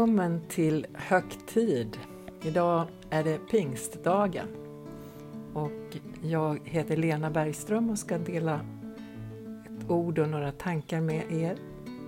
Välkommen 0.00 0.40
till 0.48 0.86
högtid. 0.94 1.98
Idag 2.42 2.86
är 3.10 3.24
det 3.24 3.38
pingstdagen 3.50 4.48
och 5.54 5.96
jag 6.22 6.60
heter 6.64 6.96
Lena 6.96 7.30
Bergström 7.30 7.90
och 7.90 7.98
ska 7.98 8.18
dela 8.18 8.60
ett 9.64 9.90
ord 9.90 10.18
och 10.18 10.28
några 10.28 10.52
tankar 10.52 11.00
med 11.00 11.32
er 11.32 11.56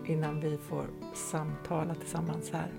innan 0.07 0.41
vi 0.41 0.59
får 0.59 0.85
samtala 1.15 1.95
tillsammans 1.95 2.53
här. 2.53 2.73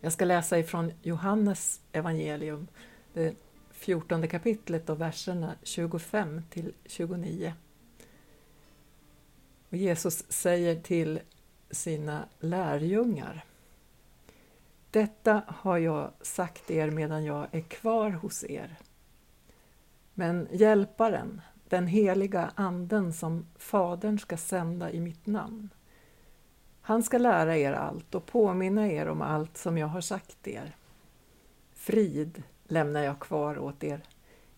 Jag 0.00 0.12
ska 0.12 0.24
läsa 0.24 0.58
ifrån 0.58 0.92
Johannes 1.02 1.80
evangelium, 1.92 2.68
det 3.12 3.34
fjortonde 3.70 4.28
kapitlet 4.28 4.90
och 4.90 5.00
verserna 5.00 5.54
25 5.62 6.42
till 6.50 6.74
29. 6.86 7.54
Och 9.68 9.76
Jesus 9.76 10.32
säger 10.32 10.80
till 10.80 11.20
sina 11.70 12.24
lärjungar 12.38 13.44
Detta 14.90 15.42
har 15.46 15.78
jag 15.78 16.12
sagt 16.20 16.70
er 16.70 16.90
medan 16.90 17.24
jag 17.24 17.46
är 17.50 17.60
kvar 17.60 18.10
hos 18.10 18.44
er. 18.44 18.76
Men 20.14 20.48
Hjälparen, 20.50 21.40
den 21.68 21.86
heliga 21.86 22.52
Anden 22.54 23.12
som 23.12 23.46
Fadern 23.56 24.18
ska 24.18 24.36
sända 24.36 24.90
i 24.90 25.00
mitt 25.00 25.26
namn, 25.26 25.70
han 26.90 27.02
ska 27.02 27.18
lära 27.18 27.56
er 27.56 27.72
allt 27.72 28.14
och 28.14 28.26
påminna 28.26 28.88
er 28.88 29.08
om 29.08 29.22
allt 29.22 29.56
som 29.56 29.78
jag 29.78 29.86
har 29.86 30.00
sagt 30.00 30.48
er. 30.48 30.76
Frid 31.72 32.42
lämnar 32.68 33.02
jag 33.02 33.20
kvar 33.20 33.58
åt 33.58 33.84
er. 33.84 34.02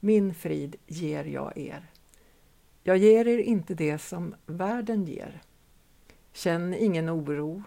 Min 0.01 0.35
frid 0.35 0.77
ger 0.87 1.25
jag 1.25 1.59
er. 1.59 1.91
Jag 2.83 2.97
ger 2.97 3.29
er 3.29 3.39
inte 3.39 3.75
det 3.75 3.99
som 3.99 4.35
världen 4.47 5.05
ger. 5.05 5.43
Känn 6.33 6.75
ingen 6.75 7.11
oro 7.11 7.63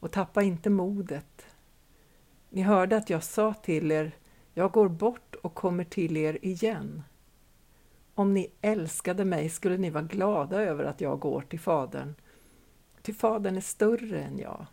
och 0.00 0.10
tappa 0.10 0.42
inte 0.42 0.70
modet. 0.70 1.46
Ni 2.48 2.62
hörde 2.62 2.96
att 2.96 3.10
jag 3.10 3.22
sa 3.22 3.54
till 3.54 3.92
er, 3.92 4.12
jag 4.54 4.72
går 4.72 4.88
bort 4.88 5.34
och 5.34 5.54
kommer 5.54 5.84
till 5.84 6.16
er 6.16 6.38
igen. 6.42 7.02
Om 8.14 8.34
ni 8.34 8.52
älskade 8.60 9.24
mig 9.24 9.48
skulle 9.48 9.76
ni 9.76 9.90
vara 9.90 10.04
glada 10.04 10.62
över 10.62 10.84
att 10.84 11.00
jag 11.00 11.20
går 11.20 11.40
till 11.40 11.60
Fadern 11.60 12.14
ty 13.02 13.12
Fadern 13.12 13.56
är 13.56 13.60
större 13.60 14.22
än 14.22 14.38
jag. 14.38 14.66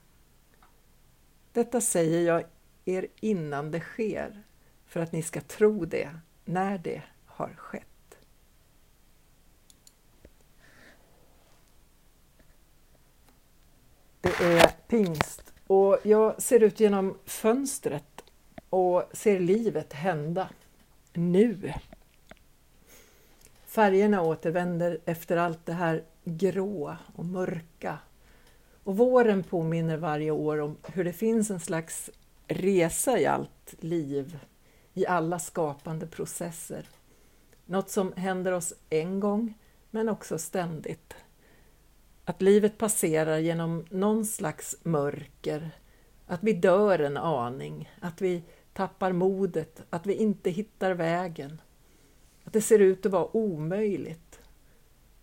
Detta 1.52 1.82
säger 1.82 2.22
jag 2.22 2.44
er 2.86 3.08
innan 3.20 3.72
det 3.72 3.80
sker, 3.80 4.44
för 4.86 5.00
att 5.00 5.12
ni 5.12 5.24
ska 5.24 5.42
tro 5.42 5.86
det 5.86 6.10
när 6.46 6.78
det 6.78 7.02
har 7.26 7.54
skett. 7.54 7.86
Det 14.22 14.44
är 14.44 14.68
pingst 14.88 15.54
och 15.68 15.98
jag 16.04 16.42
ser 16.42 16.64
ut 16.64 16.80
genom 16.80 17.18
fönstret 17.26 18.24
och 18.70 19.04
ser 19.14 19.40
livet 19.40 19.94
hända 19.94 20.50
nu. 21.14 21.74
Färgerna 23.66 24.22
återvänder 24.22 25.00
efter 25.06 25.38
allt 25.38 25.66
det 25.66 25.74
här 25.74 26.04
gråa 26.24 26.98
och 27.16 27.26
mörka 27.26 28.00
och 28.90 28.98
våren 28.98 29.44
påminner 29.44 29.98
varje 29.98 30.32
år 30.32 30.58
om 30.58 30.78
hur 30.84 31.04
det 31.04 31.14
finns 31.14 31.52
en 31.52 31.60
slags 31.60 32.10
resa 32.48 33.20
i 33.20 33.26
allt 33.26 33.76
liv, 33.80 34.40
i 34.94 35.06
alla 35.06 35.40
skapande 35.40 36.08
processer. 36.08 36.90
Något 37.66 37.90
som 37.90 38.14
händer 38.14 38.52
oss 38.52 38.74
en 38.90 39.20
gång, 39.20 39.54
men 39.90 40.10
också 40.10 40.38
ständigt. 40.38 41.16
Att 42.26 42.42
livet 42.42 42.78
passerar 42.78 43.38
genom 43.38 43.86
någon 43.90 44.26
slags 44.26 44.76
mörker, 44.84 45.72
att 46.26 46.44
vi 46.44 46.54
dör 46.54 47.00
en 47.00 47.18
aning, 47.18 47.90
att 48.02 48.22
vi 48.22 48.44
tappar 48.74 49.12
modet, 49.12 49.82
att 49.90 50.06
vi 50.06 50.14
inte 50.14 50.50
hittar 50.50 50.92
vägen, 50.92 51.62
att 52.44 52.54
det 52.54 52.62
ser 52.62 52.80
ut 52.80 53.06
att 53.06 53.12
vara 53.12 53.38
omöjligt. 53.38 54.40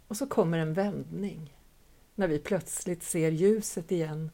Och 0.08 0.16
så 0.16 0.26
kommer 0.26 0.58
en 0.58 0.74
vändning 0.74 1.55
när 2.16 2.28
vi 2.28 2.38
plötsligt 2.38 3.02
ser 3.02 3.30
ljuset 3.30 3.92
igen. 3.92 4.30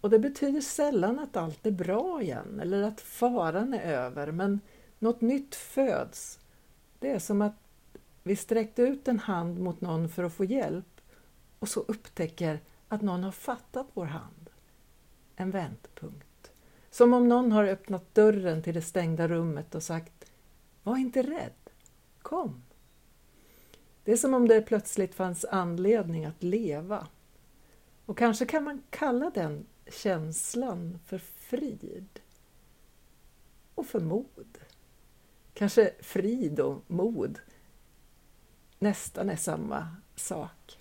Och 0.00 0.10
det 0.10 0.18
betyder 0.18 0.60
sällan 0.60 1.18
att 1.18 1.36
allt 1.36 1.66
är 1.66 1.70
bra 1.70 2.22
igen 2.22 2.60
eller 2.60 2.82
att 2.82 3.00
faran 3.00 3.74
är 3.74 3.92
över, 3.92 4.32
men 4.32 4.60
något 4.98 5.20
nytt 5.20 5.54
föds. 5.54 6.38
Det 6.98 7.10
är 7.10 7.18
som 7.18 7.42
att 7.42 7.56
vi 8.22 8.36
sträckte 8.36 8.82
ut 8.82 9.08
en 9.08 9.18
hand 9.18 9.60
mot 9.60 9.80
någon 9.80 10.08
för 10.08 10.24
att 10.24 10.34
få 10.34 10.44
hjälp 10.44 11.00
och 11.58 11.68
så 11.68 11.80
upptäcker 11.80 12.60
att 12.88 13.02
någon 13.02 13.24
har 13.24 13.32
fattat 13.32 13.86
vår 13.94 14.04
hand. 14.04 14.50
En 15.36 15.50
vändpunkt. 15.50 16.50
Som 16.90 17.14
om 17.14 17.28
någon 17.28 17.52
har 17.52 17.64
öppnat 17.64 18.14
dörren 18.14 18.62
till 18.62 18.74
det 18.74 18.82
stängda 18.82 19.28
rummet 19.28 19.74
och 19.74 19.82
sagt 19.82 20.30
Var 20.82 20.96
inte 20.96 21.22
rädd, 21.22 21.70
kom! 22.22 22.62
Det 24.04 24.12
är 24.12 24.16
som 24.16 24.34
om 24.34 24.48
det 24.48 24.62
plötsligt 24.62 25.14
fanns 25.14 25.44
anledning 25.44 26.24
att 26.24 26.42
leva. 26.42 27.06
Och 28.06 28.18
kanske 28.18 28.46
kan 28.46 28.64
man 28.64 28.82
kalla 28.90 29.30
den 29.30 29.66
känslan 29.86 30.98
för 31.06 31.18
frid. 31.18 32.20
Och 33.74 33.86
för 33.86 34.00
mod. 34.00 34.58
Kanske 35.54 35.90
frid 36.00 36.60
och 36.60 36.82
mod 36.86 37.38
nästan 38.78 39.30
är 39.30 39.36
samma 39.36 39.88
sak. 40.16 40.78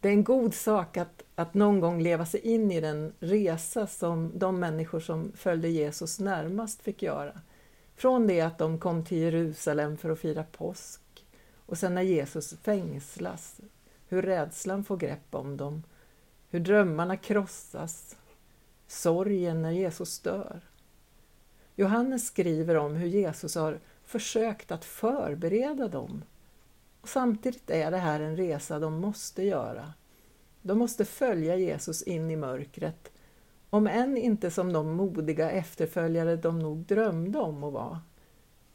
Det 0.00 0.08
är 0.08 0.12
en 0.12 0.24
god 0.24 0.54
sak 0.54 0.96
att, 0.96 1.22
att 1.34 1.54
någon 1.54 1.80
gång 1.80 2.02
leva 2.02 2.26
sig 2.26 2.40
in 2.40 2.70
i 2.70 2.80
den 2.80 3.12
resa 3.20 3.86
som 3.86 4.38
de 4.38 4.60
människor 4.60 5.00
som 5.00 5.32
följde 5.32 5.68
Jesus 5.68 6.18
närmast 6.18 6.82
fick 6.82 7.02
göra. 7.02 7.40
Från 7.96 8.26
det 8.26 8.40
att 8.40 8.58
de 8.58 8.78
kom 8.78 9.04
till 9.04 9.18
Jerusalem 9.18 9.96
för 9.96 10.10
att 10.10 10.18
fira 10.18 10.44
påsk 10.44 11.00
och 11.70 11.78
sen 11.78 11.94
när 11.94 12.02
Jesus 12.02 12.54
fängslas, 12.62 13.60
hur 14.08 14.22
rädslan 14.22 14.84
får 14.84 14.96
grepp 14.96 15.34
om 15.34 15.56
dem, 15.56 15.82
hur 16.48 16.60
drömmarna 16.60 17.16
krossas, 17.16 18.16
sorgen 18.86 19.62
när 19.62 19.70
Jesus 19.70 20.20
dör. 20.20 20.60
Johannes 21.76 22.26
skriver 22.26 22.76
om 22.76 22.96
hur 22.96 23.08
Jesus 23.08 23.54
har 23.54 23.78
försökt 24.04 24.70
att 24.70 24.84
förbereda 24.84 25.88
dem. 25.88 26.24
Och 27.00 27.08
samtidigt 27.08 27.70
är 27.70 27.90
det 27.90 27.98
här 27.98 28.20
en 28.20 28.36
resa 28.36 28.78
de 28.78 29.00
måste 29.00 29.42
göra. 29.42 29.92
De 30.62 30.78
måste 30.78 31.04
följa 31.04 31.56
Jesus 31.56 32.02
in 32.02 32.30
i 32.30 32.36
mörkret, 32.36 33.12
om 33.70 33.86
än 33.86 34.16
inte 34.16 34.50
som 34.50 34.72
de 34.72 34.92
modiga 34.92 35.50
efterföljare 35.50 36.36
de 36.36 36.58
nog 36.58 36.78
drömde 36.78 37.38
om 37.38 37.64
att 37.64 37.72
vara. 37.72 38.00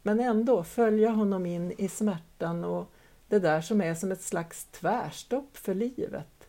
Men 0.06 0.20
ändå 0.20 0.64
följa 0.64 1.10
honom 1.10 1.46
in 1.46 1.72
i 1.72 1.90
smärtan 1.90 2.64
och 2.64 2.92
det 3.28 3.40
där 3.40 3.62
som 3.62 3.82
är 3.82 3.96
som 3.96 4.12
ett 4.12 4.22
slags 4.22 4.66
tvärstopp 4.66 5.58
för 5.58 5.74
livet. 5.74 6.48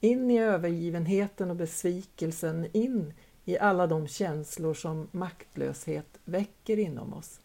In 0.00 0.30
i 0.30 0.38
övergivenheten 0.38 1.50
och 1.50 1.56
besvikelsen, 1.56 2.66
in 2.72 3.14
i 3.44 3.58
alla 3.58 3.86
de 3.86 4.08
känslor 4.08 4.74
som 4.74 5.08
maktlöshet 5.10 6.06
väcker 6.24 6.78
inom 6.78 7.14
oss. 7.14 7.40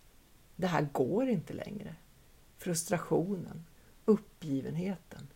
Det 0.56 0.68
här 0.68 0.88
går 0.92 1.30
inte 1.30 1.54
längre. 1.54 1.96
Frustrationen, 2.58 3.66
uppgivenheten. 4.06 5.28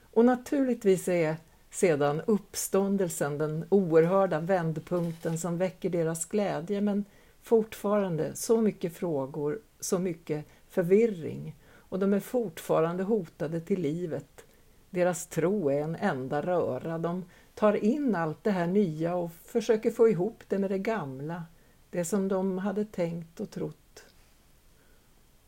Och 0.00 0.24
naturligtvis 0.24 1.08
är 1.08 1.36
sedan 1.70 2.20
uppståndelsen 2.20 3.38
den 3.38 3.64
oerhörda 3.68 4.40
vändpunkten 4.40 5.38
som 5.38 5.58
väcker 5.58 5.90
deras 5.90 6.24
glädje 6.24 6.80
men 6.80 7.04
fortfarande 7.42 8.34
så 8.34 8.60
mycket 8.60 8.96
frågor, 8.96 9.60
så 9.80 9.98
mycket 9.98 10.46
förvirring 10.68 11.56
och 11.90 11.98
de 11.98 12.12
är 12.12 12.20
fortfarande 12.20 13.02
hotade 13.02 13.60
till 13.60 13.80
livet. 13.80 14.44
Deras 14.90 15.26
tro 15.26 15.70
är 15.70 15.80
en 15.80 15.96
enda 15.96 16.42
röra. 16.42 16.98
De 16.98 17.24
tar 17.54 17.84
in 17.84 18.14
allt 18.14 18.44
det 18.44 18.50
här 18.50 18.66
nya 18.66 19.14
och 19.14 19.32
försöker 19.32 19.90
få 19.90 20.08
ihop 20.08 20.42
det 20.48 20.58
med 20.58 20.70
det 20.70 20.78
gamla, 20.78 21.44
det 21.90 22.04
som 22.04 22.28
de 22.28 22.58
hade 22.58 22.84
tänkt 22.84 23.40
och 23.40 23.50
trott. 23.50 24.04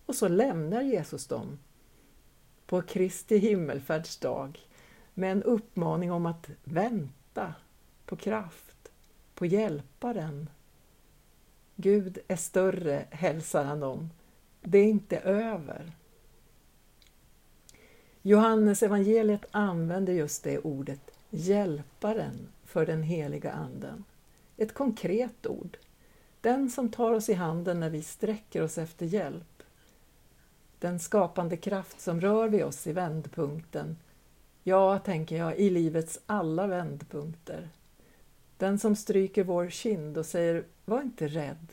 Och 0.07 0.15
så 0.15 0.29
lämnar 0.29 0.83
Jesus 0.83 1.27
dem 1.27 1.59
på 2.67 2.83
Kristi 2.83 3.37
himmelfärdsdag 3.37 4.61
med 5.15 5.33
en 5.33 5.43
uppmaning 5.43 6.13
om 6.13 6.27
att 6.27 6.51
vänta 6.65 7.55
på 8.07 8.17
kraft, 8.17 8.93
på 9.35 9.47
Hjälparen. 9.47 10.49
Gud 11.77 12.19
är 12.29 12.37
större, 12.37 13.05
hälsar 13.11 13.65
han 13.65 13.81
dem 13.81 14.11
det 14.63 14.79
är 14.79 14.85
inte 14.85 15.19
över. 15.19 15.93
Johannes 18.23 18.83
evangeliet 18.83 19.45
använder 19.51 20.13
just 20.13 20.45
det 20.45 20.59
ordet, 20.59 21.11
hjälparen 21.31 22.49
för 22.65 22.87
den 22.87 23.03
heliga 23.03 23.53
anden. 23.53 24.05
Ett 24.57 24.75
konkret 24.75 25.47
ord. 25.47 25.79
Den 26.41 26.71
som 26.71 26.89
tar 26.89 27.13
oss 27.13 27.29
i 27.29 27.35
handen 27.35 27.81
när 27.81 27.91
vi 27.91 28.03
sträcker 28.03 28.63
oss 28.63 28.79
efter 28.79 29.07
hjälp. 29.07 29.63
Den 30.79 30.99
skapande 30.99 31.57
kraft 31.57 32.01
som 32.01 32.21
rör 32.21 32.49
vid 32.49 32.65
oss 32.65 32.87
i 32.87 32.93
vändpunkten. 32.93 33.97
Ja, 34.63 34.99
tänker 34.99 35.37
jag, 35.37 35.57
i 35.57 35.71
livets 35.71 36.21
alla 36.27 36.67
vändpunkter. 36.67 37.69
Den 38.63 38.79
som 38.79 38.97
stryker 38.97 39.45
vår 39.45 39.71
kind 39.71 40.19
och 40.19 40.27
säger 40.27 40.65
Var 40.85 41.03
inte 41.03 41.29
rädd. 41.29 41.73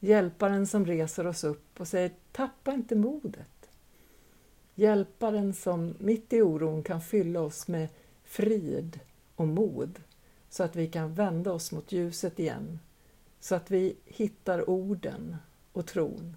Hjälparen 0.00 0.66
som 0.66 0.86
reser 0.86 1.26
oss 1.26 1.44
upp 1.44 1.80
och 1.80 1.88
säger 1.88 2.10
Tappa 2.32 2.72
inte 2.72 2.94
modet. 2.94 3.70
Hjälparen 4.74 5.54
som 5.54 5.94
mitt 5.98 6.32
i 6.32 6.42
oron 6.42 6.82
kan 6.82 7.00
fylla 7.00 7.40
oss 7.40 7.68
med 7.68 7.88
frid 8.24 9.00
och 9.36 9.48
mod 9.48 10.00
så 10.48 10.62
att 10.62 10.76
vi 10.76 10.88
kan 10.88 11.14
vända 11.14 11.52
oss 11.52 11.72
mot 11.72 11.92
ljuset 11.92 12.38
igen, 12.38 12.78
så 13.40 13.54
att 13.54 13.70
vi 13.70 13.96
hittar 14.04 14.70
orden 14.70 15.36
och 15.72 15.86
tron. 15.86 16.36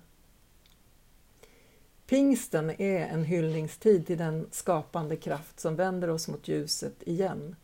Pingsten 2.08 2.70
är 2.70 3.08
en 3.08 3.24
hyllningstid 3.24 4.08
till 4.08 4.18
den 4.18 4.48
skapande 4.52 5.16
kraft 5.16 5.60
som 5.60 5.76
vänder 5.76 6.10
oss 6.10 6.28
mot 6.28 6.48
ljuset 6.48 7.04
igen. 7.04 7.56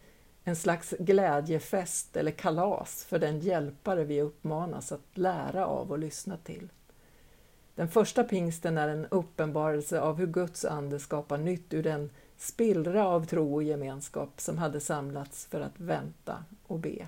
En 0.44 0.56
slags 0.56 0.94
glädjefest 1.00 2.18
eller 2.18 2.32
kalas 2.32 3.06
för 3.06 3.20
den 3.20 3.40
hjälpare 3.40 4.04
vi 4.04 4.22
uppmanas 4.22 4.92
att 4.92 5.18
lära 5.18 5.66
av 5.66 5.92
och 5.92 6.00
lyssna 6.00 6.38
till. 6.38 6.70
Den 7.76 7.88
första 7.88 8.24
pingsten 8.24 8.78
är 8.78 8.88
en 8.88 9.06
uppenbarelse 9.06 10.02
av 10.02 10.18
hur 10.18 10.28
Guds 10.28 10.66
ande 10.66 11.00
skapar 11.00 11.38
nytt 11.38 11.74
ur 11.74 11.84
den 11.84 12.10
spillra 12.38 13.08
av 13.08 13.26
tro 13.26 13.54
och 13.54 13.64
gemenskap 13.64 14.42
som 14.42 14.58
hade 14.58 14.80
samlats 14.80 15.46
för 15.46 15.62
att 15.62 15.80
vänta 15.80 16.44
och 16.68 16.80
be. 16.80 17.08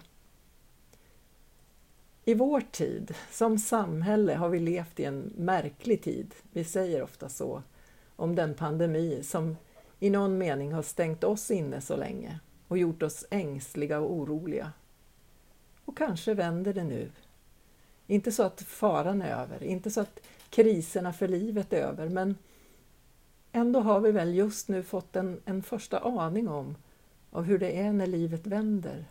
I 2.26 2.34
vår 2.34 2.62
tid, 2.72 3.16
som 3.32 3.58
samhälle, 3.58 4.36
har 4.36 4.50
vi 4.50 4.60
levt 4.60 5.00
i 5.00 5.06
en 5.06 5.34
märklig 5.38 6.04
tid, 6.04 6.34
vi 6.52 6.64
säger 6.64 7.04
ofta 7.04 7.30
så, 7.30 7.64
om 8.16 8.36
den 8.36 8.54
pandemi 8.54 9.24
som 9.24 9.58
i 10.00 10.10
någon 10.10 10.38
mening 10.38 10.74
har 10.74 10.82
stängt 10.82 11.24
oss 11.24 11.52
inne 11.52 11.82
så 11.82 11.96
länge 11.96 12.40
och 12.68 12.78
gjort 12.78 13.04
oss 13.04 13.26
ängsliga 13.30 14.00
och 14.00 14.12
oroliga. 14.14 14.72
Och 15.86 15.98
kanske 15.98 16.34
vänder 16.34 16.74
det 16.74 16.84
nu. 16.84 17.12
Inte 18.08 18.32
så 18.32 18.44
att 18.44 18.62
faran 18.62 19.22
är 19.22 19.36
över, 19.36 19.64
inte 19.64 19.92
så 19.92 20.02
att 20.02 20.20
kriserna 20.50 21.14
för 21.14 21.28
livet 21.28 21.74
är 21.74 21.78
över, 21.78 22.10
men 22.10 22.38
ändå 23.52 23.80
har 23.80 24.00
vi 24.00 24.12
väl 24.12 24.36
just 24.36 24.68
nu 24.68 24.84
fått 24.84 25.16
en, 25.16 25.42
en 25.46 25.64
första 25.64 26.00
aning 26.00 26.48
om 26.48 26.76
av 27.32 27.44
hur 27.44 27.60
det 27.60 27.80
är 27.82 27.94
när 27.94 28.08
livet 28.08 28.48
vänder. 28.48 29.06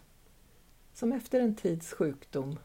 Som 0.94 1.12
efter 1.12 1.40
en 1.40 1.54
tids 1.54 1.92
sjukdom, 1.92 2.58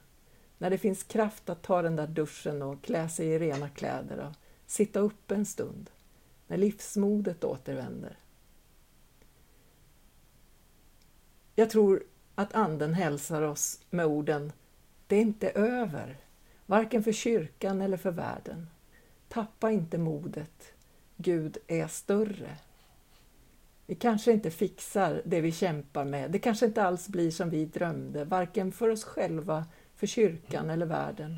när 0.57 0.69
det 0.69 0.77
finns 0.77 1.03
kraft 1.03 1.49
att 1.49 1.61
ta 1.61 1.81
den 1.81 1.95
där 1.95 2.07
duschen 2.07 2.61
och 2.61 2.81
klä 2.81 3.09
sig 3.09 3.27
i 3.27 3.39
rena 3.39 3.69
kläder 3.69 4.27
och 4.27 4.35
sitta 4.65 4.99
upp 4.99 5.31
en 5.31 5.45
stund, 5.45 5.89
när 6.47 6.57
livsmodet 6.57 7.43
återvänder. 7.43 8.17
Jag 11.59 11.69
tror 11.69 12.03
att 12.35 12.53
Anden 12.53 12.93
hälsar 12.93 13.41
oss 13.41 13.79
med 13.89 14.05
orden 14.05 14.51
Det 15.07 15.15
är 15.15 15.21
inte 15.21 15.49
över, 15.49 16.17
varken 16.65 17.03
för 17.03 17.11
kyrkan 17.11 17.81
eller 17.81 17.97
för 17.97 18.11
världen. 18.11 18.67
Tappa 19.29 19.71
inte 19.71 19.97
modet, 19.97 20.71
Gud 21.15 21.57
är 21.67 21.87
större. 21.87 22.57
Vi 23.85 23.95
kanske 23.95 24.31
inte 24.31 24.51
fixar 24.51 25.21
det 25.25 25.41
vi 25.41 25.51
kämpar 25.51 26.05
med. 26.05 26.31
Det 26.31 26.39
kanske 26.39 26.65
inte 26.65 26.83
alls 26.83 27.07
blir 27.07 27.31
som 27.31 27.49
vi 27.49 27.65
drömde, 27.65 28.25
varken 28.25 28.71
för 28.71 28.89
oss 28.89 29.03
själva, 29.03 29.65
för 29.95 30.07
kyrkan 30.07 30.69
eller 30.69 30.85
världen. 30.85 31.37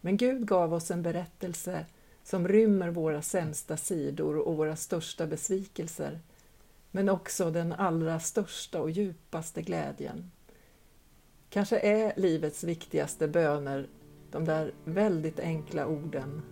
Men 0.00 0.16
Gud 0.16 0.46
gav 0.46 0.74
oss 0.74 0.90
en 0.90 1.02
berättelse 1.02 1.86
som 2.22 2.48
rymmer 2.48 2.88
våra 2.88 3.22
sämsta 3.22 3.76
sidor 3.76 4.36
och 4.36 4.56
våra 4.56 4.76
största 4.76 5.26
besvikelser, 5.26 6.20
men 6.90 7.08
också 7.08 7.50
den 7.50 7.72
allra 7.72 8.20
största 8.20 8.80
och 8.80 8.90
djupaste 8.90 9.62
glädjen. 9.62 10.30
Kanske 11.50 11.78
är 11.78 12.12
livets 12.16 12.64
viktigaste 12.64 13.28
böner 13.28 13.88
de 14.30 14.44
där 14.44 14.72
väldigt 14.84 15.40
enkla 15.40 15.86
orden 15.86 16.42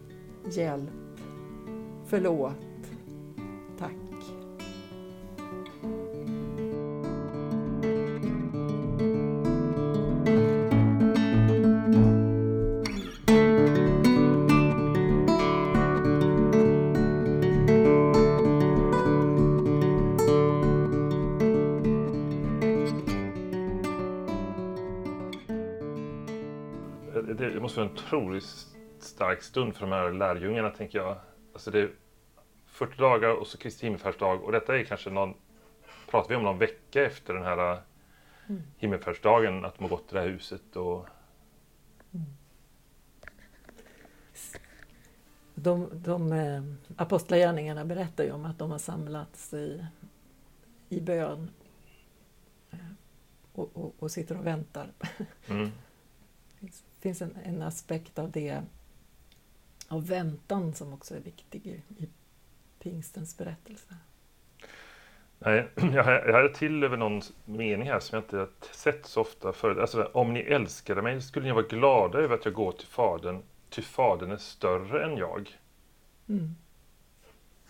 Hjälp 0.53 0.91
Förlåt. 2.07 2.74
En 27.85 27.91
otroligt 27.91 28.67
stark 28.99 29.43
stund 29.43 29.75
för 29.75 29.81
de 29.81 29.93
här 29.93 30.13
lärjungarna, 30.13 30.71
tänker 30.71 30.99
jag. 30.99 31.17
Alltså 31.53 31.71
det, 31.71 31.91
40 32.67 32.97
dagar 32.97 33.29
och 33.29 33.47
så 33.47 33.59
Kristi 33.59 33.87
himmelfärdsdag 33.87 34.45
och 34.45 34.53
detta 34.53 34.79
är 34.79 34.85
kanske 34.85 35.11
någon, 35.11 35.35
pratar 36.11 36.29
vi 36.29 36.37
om 36.37 36.43
någon 36.43 36.59
vecka 36.59 37.05
efter 37.05 37.35
den 37.35 37.43
här 37.43 37.81
mm. 38.47 38.63
himmelfärdsdagen, 38.77 39.65
att 39.65 39.75
de 39.75 39.83
har 39.83 39.89
gått 39.89 40.09
till 40.09 40.15
det 40.15 40.21
här 40.21 40.29
huset 40.29 40.77
och 40.77 41.09
mm. 42.13 42.27
De, 45.55 45.89
de 45.93 46.33
eh, 46.33 46.63
apostlagärningarna 46.97 47.85
berättar 47.85 48.25
ju 48.25 48.33
om 48.33 48.45
att 48.45 48.59
de 48.59 48.71
har 48.71 48.79
samlats 48.79 49.55
i, 49.55 49.87
i 50.89 51.01
bön 51.01 51.51
eh, 52.71 52.79
och, 53.53 53.77
och, 53.77 53.95
och, 53.99 54.11
sitter 54.11 54.39
och 54.39 54.47
väntar. 54.47 54.93
Mm. 55.49 55.71
Finns 57.05 57.23
en, 57.23 57.39
en 57.45 57.63
aspekt 57.63 58.19
av 58.19 58.31
det, 58.31 58.63
av 59.89 60.07
väntan 60.07 60.75
som 60.75 60.93
också 60.93 61.17
är 61.17 61.21
viktig 61.21 61.67
i, 61.67 61.83
i 62.05 62.09
pingstens 62.79 63.39
berättelse? 63.39 63.95
Nej, 65.39 65.69
jag 65.93 66.05
har 66.05 66.49
till 66.49 66.85
över 66.85 66.97
någon 66.97 67.23
mening 67.45 67.89
här 67.89 68.01
som 68.01 68.17
jag 68.17 68.25
inte 68.25 68.37
har 68.37 68.49
sett 68.73 69.07
så 69.07 69.21
ofta 69.21 69.53
förut. 69.53 69.79
Alltså, 69.79 70.05
om 70.05 70.33
ni 70.33 70.41
älskade 70.41 71.03
mig 71.03 71.23
skulle 71.23 71.47
ni 71.47 71.53
vara 71.53 71.67
glada 71.67 72.19
över 72.19 72.35
att 72.35 72.45
jag 72.45 72.55
går 72.55 72.73
till 72.73 72.87
Fadern, 72.87 73.43
ty 73.71 73.83
Fadern 73.83 74.31
är 74.31 74.37
större 74.37 75.05
än 75.05 75.17
jag. 75.17 75.59
Mm. 76.29 76.55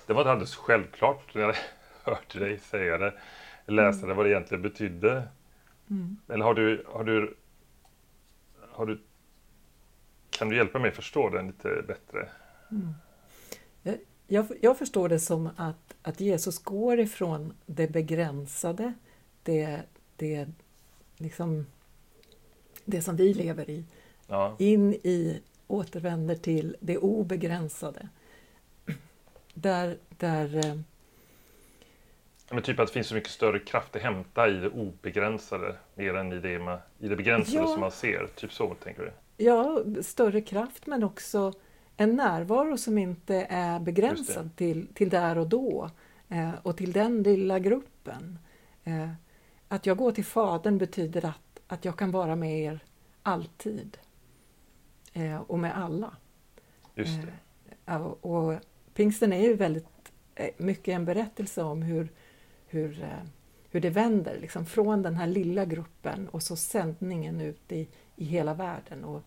Det 0.07 0.13
var 0.13 0.21
inte 0.21 0.31
alldeles 0.31 0.57
självklart 0.57 1.35
när 1.35 1.43
jag 1.43 1.55
hörde 2.05 2.39
dig 2.39 2.59
säga 2.59 2.99
det, 2.99 3.15
läsa 3.67 4.05
mm. 4.05 4.17
vad 4.17 4.27
det 4.27 4.31
egentligen 4.31 4.63
betydde. 4.63 5.29
Mm. 5.91 6.17
Eller 6.29 6.45
har 6.45 6.55
du, 6.55 6.85
har 6.89 7.05
du, 7.05 7.37
har 8.71 8.87
du, 8.87 9.01
kan 10.39 10.49
du 10.49 10.57
hjälpa 10.57 10.79
mig 10.79 10.91
förstå 10.91 11.29
den 11.29 11.47
lite 11.47 11.83
bättre? 11.87 12.29
Mm 12.71 12.95
jag, 14.27 14.47
jag 14.61 14.79
förstår 14.79 15.09
det 15.09 15.21
som 15.21 15.51
att, 15.57 15.95
att 16.03 16.21
Jesus 16.21 16.59
går 16.59 17.01
ifrån 17.01 17.55
det 17.67 17.93
begränsade, 17.93 18.93
det, 19.43 19.83
det, 20.17 20.49
liksom, 21.17 21.67
det 22.85 23.03
som 23.03 23.17
vi 23.17 23.35
lever 23.35 23.71
i, 23.71 23.85
ja. 24.27 24.57
in 24.59 24.95
i, 24.95 25.41
återvänder 25.67 26.35
till 26.35 26.77
det 26.81 26.99
obegränsade. 26.99 28.09
Där, 29.55 29.99
där 30.09 30.57
eh, 30.57 30.75
men 32.51 32.63
typ 32.63 32.81
att 32.81 32.87
det 32.87 32.93
finns 32.93 33.07
så 33.07 33.15
mycket 33.15 33.31
större 33.31 33.59
kraft 33.59 33.97
att 33.97 34.03
hämta 34.03 34.49
i 34.49 34.53
det 34.53 34.69
obegränsade 34.69 35.77
mer 35.95 36.15
än 36.15 36.33
i 36.33 36.39
det, 36.39 36.59
med, 36.59 36.79
i 36.99 37.09
det 37.09 37.17
begränsade 37.17 37.57
ja, 37.57 37.67
som 37.67 37.81
man 37.81 37.91
ser. 37.91 38.29
Typ 38.35 38.53
så 38.53 38.75
tänker 38.75 39.03
du? 39.03 39.13
Ja, 39.37 39.85
större 40.03 40.41
kraft 40.41 40.87
men 40.87 41.05
också 41.05 41.53
en 41.97 42.17
närvaro 42.17 42.77
som 42.77 42.99
inte 42.99 43.47
är 43.51 43.81
begränsad 43.81 44.57
till, 44.57 44.87
till 44.95 45.09
där 45.09 45.39
och 45.39 45.49
då 45.49 45.91
eh, 46.29 46.51
och 46.63 46.77
till 46.77 46.93
den 46.93 47.23
lilla 47.23 47.59
gruppen. 47.59 48.39
Eh, 48.85 49.11
att 49.69 49.87
jag 49.87 49.97
går 49.97 50.13
till 50.13 50.25
Fadern 50.25 50.79
betyder 50.79 51.25
att, 51.25 51.61
att 51.67 51.85
jag 51.85 51.99
kan 51.99 52.11
vara 52.11 52.37
med 52.37 52.61
er 52.61 52.81
alltid 53.23 53.99
eh, 55.13 55.37
och 55.37 55.59
med 55.59 55.79
alla. 55.79 56.17
Just 56.95 57.19
det. 57.23 57.97
Och, 57.97 58.25
och 58.25 58.61
pingsten 58.95 59.33
är 59.33 59.43
ju 59.43 59.55
väldigt 59.55 60.13
eh, 60.35 60.51
mycket 60.57 60.95
en 60.95 61.05
berättelse 61.05 61.63
om 61.63 61.83
hur, 61.83 62.09
hur, 62.67 63.03
eh, 63.03 63.29
hur 63.71 63.81
det 63.81 63.91
vänder 63.91 64.39
liksom 64.41 64.67
från 64.67 65.03
den 65.03 65.17
här 65.17 65.27
lilla 65.27 65.65
gruppen 65.65 66.29
och 66.29 66.43
så 66.43 66.57
sändningen 66.57 67.41
ut 67.41 67.73
i, 67.73 67.89
i 68.17 68.25
hela 68.25 68.55
världen. 68.55 69.05
Och, 69.05 69.23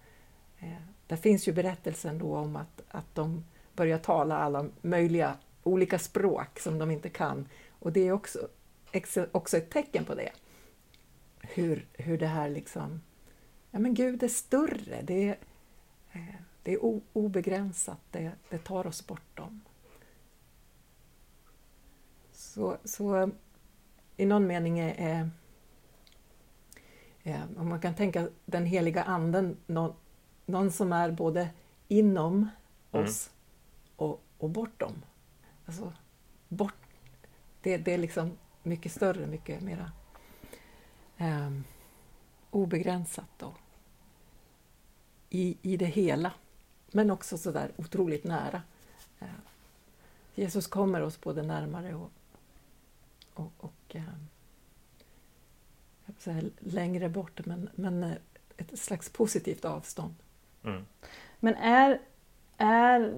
eh, 0.59 0.81
där 1.07 1.17
finns 1.17 1.47
ju 1.47 1.53
berättelsen 1.53 2.17
då 2.17 2.37
om 2.37 2.55
att, 2.55 2.81
att 2.87 3.15
de 3.15 3.43
börjar 3.73 3.97
tala 3.97 4.37
alla 4.37 4.69
möjliga 4.81 5.37
olika 5.63 5.99
språk 5.99 6.59
som 6.59 6.79
de 6.79 6.91
inte 6.91 7.09
kan. 7.09 7.47
Och 7.79 7.91
det 7.91 8.07
är 8.07 8.11
också, 8.11 8.47
också 9.31 9.57
ett 9.57 9.69
tecken 9.69 10.05
på 10.05 10.15
det. 10.15 10.31
Hur, 11.41 11.85
hur 11.93 12.17
det 12.17 12.27
här 12.27 12.49
liksom... 12.49 13.01
Ja 13.71 13.79
men 13.79 13.93
Gud 13.93 14.23
är 14.23 14.27
större, 14.27 15.01
det 15.01 15.29
är, 15.29 15.37
eh, 16.11 16.35
det 16.63 16.73
är 16.73 17.01
obegränsat, 17.13 17.99
det, 18.11 18.31
det 18.49 18.57
tar 18.57 18.87
oss 18.87 19.07
bortom. 19.07 19.61
Så, 22.31 22.77
så 22.83 23.15
eh, 23.15 23.27
i 24.17 24.25
någon 24.25 24.47
mening 24.47 24.79
är, 24.79 25.19
eh, 25.21 25.27
om 27.35 27.69
man 27.69 27.79
kan 27.79 27.95
tänka 27.95 28.29
den 28.45 28.65
heliga 28.65 29.03
anden, 29.03 29.57
någon, 29.67 29.93
någon 30.45 30.71
som 30.71 30.93
är 30.93 31.11
både 31.11 31.49
inom 31.87 32.49
mm. 32.91 33.05
oss 33.05 33.29
och, 33.95 34.21
och 34.37 34.49
bortom. 34.49 34.93
Alltså, 35.65 35.93
bort, 36.47 36.73
det, 37.61 37.77
det 37.77 37.93
är 37.93 37.97
liksom 37.97 38.31
mycket 38.63 38.91
större, 38.91 39.27
mycket 39.27 39.61
mera 39.61 39.91
eh, 41.17 41.51
obegränsat 42.51 43.29
då. 43.37 43.53
I, 45.29 45.57
I 45.61 45.77
det 45.77 45.85
hela, 45.85 46.31
men 46.91 47.11
också 47.11 47.37
så 47.37 47.51
där 47.51 47.71
otroligt 47.75 48.23
nära. 48.23 48.61
Eh, 49.19 49.27
Jesus 50.35 50.67
kommer 50.67 51.01
oss 51.01 51.21
både 51.21 51.41
närmare 51.43 51.95
och, 51.95 52.11
och, 53.33 53.51
och 53.57 53.95
eh, 53.95 54.03
säga, 56.21 56.41
längre 56.59 57.09
bort, 57.09 57.45
men, 57.45 57.69
men 57.75 58.03
eh, 58.03 58.11
ett 58.57 58.79
slags 58.79 59.09
positivt 59.09 59.65
avstånd. 59.65 60.15
Mm. 60.63 60.85
Men 61.39 61.55
är, 61.55 61.99
är, 62.57 63.13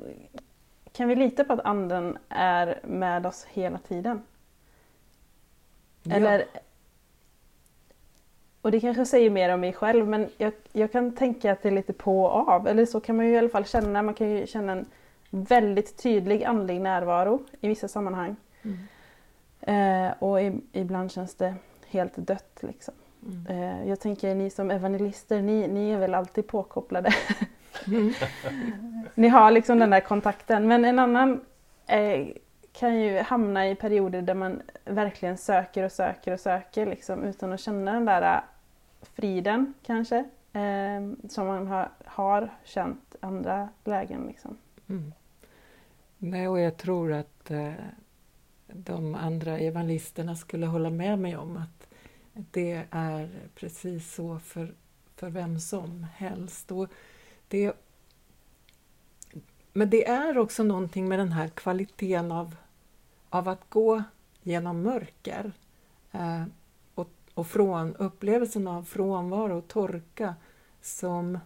kan 0.91 1.08
vi 1.08 1.15
lita 1.15 1.44
på 1.44 1.53
att 1.53 1.60
Anden 1.60 2.18
är 2.29 2.79
med 2.84 3.25
oss 3.25 3.46
hela 3.50 3.77
tiden? 3.77 4.22
Ja. 6.03 6.15
Eller, 6.15 6.46
och 8.62 8.72
det 8.72 8.79
kanske 8.79 9.06
säger 9.06 9.29
mer 9.29 9.53
om 9.53 9.60
mig 9.60 9.74
själv, 9.74 10.08
men 10.08 10.29
jag, 10.38 10.53
jag 10.72 10.91
kan 10.91 11.15
tänka 11.15 11.51
att 11.51 11.62
det 11.62 11.70
är 11.70 11.74
lite 11.74 11.94
på 11.94 12.24
och 12.24 12.50
av. 12.50 12.68
Eller 12.68 12.86
så 12.86 13.00
kan 13.00 13.15
man 13.15 13.25
ju 13.25 13.32
i 13.32 13.38
alla 13.38 13.50
fall 13.50 13.65
känna. 13.65 14.01
Man 14.01 14.13
kan 14.13 14.29
ju 14.29 14.48
känna 14.48 14.72
en 14.72 14.86
väldigt 15.29 15.98
tydlig 15.98 16.44
andlig 16.44 16.82
närvaro 16.82 17.46
i 17.62 17.68
vissa 17.68 17.88
sammanhang. 17.88 18.36
Mm. 18.62 18.77
Eh, 19.62 20.13
och 20.20 20.41
i, 20.41 20.62
ibland 20.72 21.12
känns 21.12 21.36
det 21.36 21.56
helt 21.89 22.15
dött. 22.15 22.60
Liksom. 22.62 22.93
Mm. 23.25 23.46
Eh, 23.48 23.89
jag 23.89 24.00
tänker 24.00 24.36
ni 24.36 24.50
som 24.50 24.72
evangelister, 24.72 25.41
ni, 25.41 25.67
ni 25.67 25.91
är 25.91 26.00
väl 26.00 26.15
alltid 26.15 26.48
påkopplade. 26.48 27.13
Mm. 27.88 28.13
ni 29.15 29.27
har 29.27 29.51
liksom 29.51 29.79
den 29.79 29.89
där 29.89 30.00
kontakten. 30.00 30.67
Men 30.67 30.86
en 30.86 31.00
annan 31.00 31.41
eh, 31.88 32.27
kan 32.74 33.00
ju 33.00 33.19
hamna 33.19 33.69
i 33.69 33.75
perioder 33.75 34.22
där 34.22 34.34
man 34.34 34.62
verkligen 34.86 35.38
söker 35.38 35.84
och 35.84 35.91
söker 35.91 36.34
och 36.34 36.39
söker 36.39 36.86
liksom, 36.86 37.24
utan 37.24 37.53
att 37.53 37.60
känna 37.60 37.93
den 37.93 38.05
där 38.05 38.36
äh, 38.36 38.41
friden 39.15 39.74
kanske. 39.86 40.17
Eh, 40.53 41.27
som 41.29 41.48
man 41.48 41.67
har, 41.67 41.89
har 42.05 42.50
känt 42.63 43.15
andra 43.19 43.69
lägen. 43.84 44.27
Liksom. 44.27 44.58
Mm. 44.89 45.13
Nej, 46.17 46.48
och 46.48 46.60
jag 46.60 46.77
tror 46.77 47.13
att 47.13 47.51
eh, 47.51 47.74
de 48.74 49.16
andra 49.16 49.60
evangelisterna 49.60 50.36
skulle 50.36 50.66
hålla 50.66 50.90
med 50.90 51.20
mig 51.20 51.38
om 51.38 51.58
att 51.58 51.88
det 52.34 52.86
är 52.92 53.30
precis 53.56 54.14
så 54.14 54.40
för, 54.40 54.74
för 55.16 55.30
vem 55.30 55.60
som 55.60 56.04
helst. 56.16 56.72
Och 56.72 56.88
det, 57.48 57.74
men 59.74 59.90
det 59.90 60.08
är 60.08 60.38
också 60.38 60.64
någonting 60.64 61.08
med 61.08 61.20
den 61.20 61.32
här 61.32 61.48
kvaliteten 61.48 62.32
av, 62.32 62.56
av 63.30 63.48
att 63.48 63.70
gå 63.70 64.04
genom 64.42 64.82
mörker 64.82 65.52
eh, 66.12 66.44
och, 66.96 67.10
och 67.34 67.48
från 67.48 67.96
upplevelsen 67.96 68.68
av 68.68 68.84
frånvaro 68.84 69.58
och 69.58 69.68
torka 69.68 70.36
som, 70.82 71.40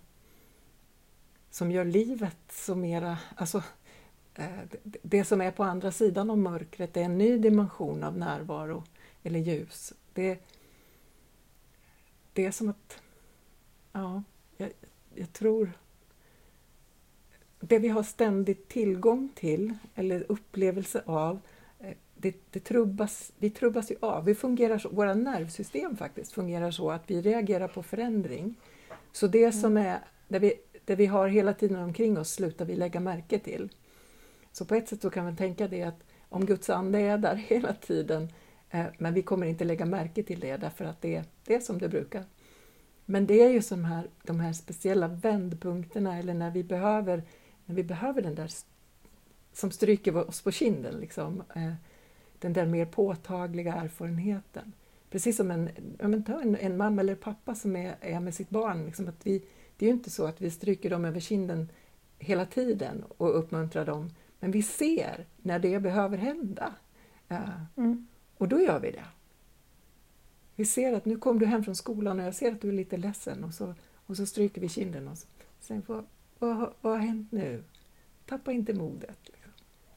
som 1.50 1.72
gör 1.72 1.86
livet 1.86 2.38
så 2.50 2.76
mera... 2.76 3.18
Alltså, 3.36 3.64
det, 4.34 4.98
det 5.02 5.26
som 5.26 5.42
är 5.42 5.52
på 5.52 5.64
andra 5.64 5.92
sidan 5.92 6.30
av 6.30 6.38
mörkret 6.38 6.98
är 6.98 7.02
en 7.02 7.18
ny 7.18 7.38
dimension 7.38 8.04
av 8.04 8.18
närvaro 8.18 8.84
eller 9.24 9.40
ljus. 9.40 9.94
Det, 10.14 10.40
det 12.34 12.46
är 12.46 12.52
som 12.52 12.70
att... 12.70 13.02
Ja, 13.92 14.24
jag, 14.58 14.72
jag 15.16 15.34
tror 15.34 15.72
det 17.60 17.80
vi 17.80 17.88
har 17.88 18.04
ständigt 18.04 18.68
tillgång 18.68 19.30
till 19.36 19.74
eller 19.96 20.26
upplevelse 20.32 21.04
av, 21.06 21.40
eh, 21.80 21.94
det, 22.16 22.36
det 22.52 22.60
trubbas, 22.60 23.32
vi 23.38 23.50
trubbas 23.50 23.92
ju 23.92 23.96
av. 24.00 24.26
Vi 24.26 24.36
fungerar 24.36 24.78
så, 24.78 24.90
våra 24.90 25.14
nervsystem 25.14 25.98
faktiskt 25.98 26.32
fungerar 26.32 26.72
så 26.72 26.92
att 26.92 27.04
vi 27.08 27.22
reagerar 27.22 27.68
på 27.68 27.84
förändring. 27.84 28.56
Så 29.12 29.28
det 29.28 29.44
mm. 29.44 29.54
som 29.54 29.78
är, 29.78 30.00
det 30.28 30.40
vi, 30.40 30.54
det 30.86 30.96
vi 30.96 31.06
har 31.06 31.28
hela 31.28 31.54
tiden 31.54 31.84
omkring 31.84 32.18
oss 32.18 32.32
slutar 32.34 32.66
vi 32.66 32.76
lägga 32.76 33.00
märke 33.00 33.40
till. 33.40 33.70
Så 34.54 34.66
på 34.66 34.76
ett 34.76 34.90
sätt 34.90 35.02
så 35.02 35.10
kan 35.10 35.24
man 35.24 35.36
tänka 35.36 35.68
det 35.68 35.84
att 35.84 36.04
om 36.30 36.46
Guds 36.46 36.70
ande 36.70 37.00
är 37.00 37.18
där 37.18 37.36
hela 37.48 37.74
tiden, 37.74 38.30
eh, 38.70 38.86
men 38.98 39.14
vi 39.14 39.22
kommer 39.22 39.48
inte 39.48 39.64
lägga 39.64 39.86
märke 39.86 40.24
till 40.24 40.40
det 40.40 40.58
därför 40.58 40.86
att 40.86 41.02
det, 41.02 41.24
det 41.46 41.56
är 41.56 41.60
som 41.60 41.78
det 41.78 41.90
brukar. 41.90 42.24
Men 43.06 43.28
det 43.28 43.42
är 43.42 43.50
ju 43.50 43.62
som 43.62 43.86
här, 43.86 44.08
de 44.24 44.40
här 44.40 44.54
speciella 44.54 45.08
vändpunkterna 45.08 46.20
eller 46.20 46.34
när 46.34 46.52
vi 46.52 46.64
behöver 46.64 47.24
när 47.66 47.76
vi 47.76 47.84
behöver 47.84 48.22
den 48.22 48.36
där 48.36 48.52
som 49.54 49.72
stryker 49.72 50.18
oss 50.18 50.42
på 50.42 50.52
kinden, 50.52 51.00
liksom, 51.00 51.44
eh, 51.56 51.74
den 52.40 52.54
där 52.54 52.66
mer 52.66 52.86
påtagliga 52.86 53.74
erfarenheten. 53.74 54.74
Precis 55.10 55.38
som 55.38 55.52
en, 55.52 55.70
en, 56.00 56.56
en 56.56 56.78
mamma 56.78 57.02
eller 57.02 57.16
pappa 57.16 57.56
som 57.56 57.76
är, 57.76 57.96
är 58.02 58.20
med 58.20 58.34
sitt 58.34 58.50
barn. 58.50 58.86
Liksom 58.86 59.08
att 59.08 59.28
vi, 59.28 59.44
det 59.78 59.86
är 59.86 59.88
ju 59.88 59.96
inte 59.96 60.10
så 60.10 60.26
att 60.26 60.42
vi 60.42 60.52
stryker 60.52 60.90
dem 60.90 61.06
över 61.06 61.20
kinden 61.20 61.70
hela 62.20 62.46
tiden 62.46 63.04
och 63.18 63.40
uppmuntrar 63.40 63.86
dem, 63.86 64.10
men 64.44 64.52
vi 64.52 64.64
ser 64.64 65.26
när 65.38 65.60
det 65.60 65.80
behöver 65.80 66.18
hända. 66.18 66.76
Uh, 67.32 67.64
mm. 67.78 68.08
Och 68.38 68.48
då 68.48 68.62
gör 68.62 68.80
vi 68.80 68.92
det. 68.92 69.06
Vi 70.56 70.66
ser 70.66 70.94
att 70.94 71.06
nu 71.06 71.18
kom 71.18 71.40
du 71.40 71.46
hem 71.46 71.64
från 71.64 71.76
skolan 71.76 72.20
och 72.20 72.26
jag 72.26 72.36
ser 72.36 72.52
att 72.52 72.62
du 72.62 72.70
är 72.70 72.74
lite 72.74 72.98
ledsen 72.98 73.44
och 73.44 73.54
så, 73.54 73.76
och 74.06 74.18
så 74.18 74.26
stryker 74.26 74.62
vi 74.62 74.70
kinden 74.70 75.08
och 75.08 75.18
så, 75.18 75.28
sen 75.60 75.82
får 75.82 76.04
vad, 76.40 76.74
vad 76.82 76.94
har 76.94 77.00
hänt 77.00 77.32
nu? 77.32 77.64
Tappa 78.26 78.52
inte 78.52 78.74
modet. 78.74 79.20
Liksom. 79.24 79.52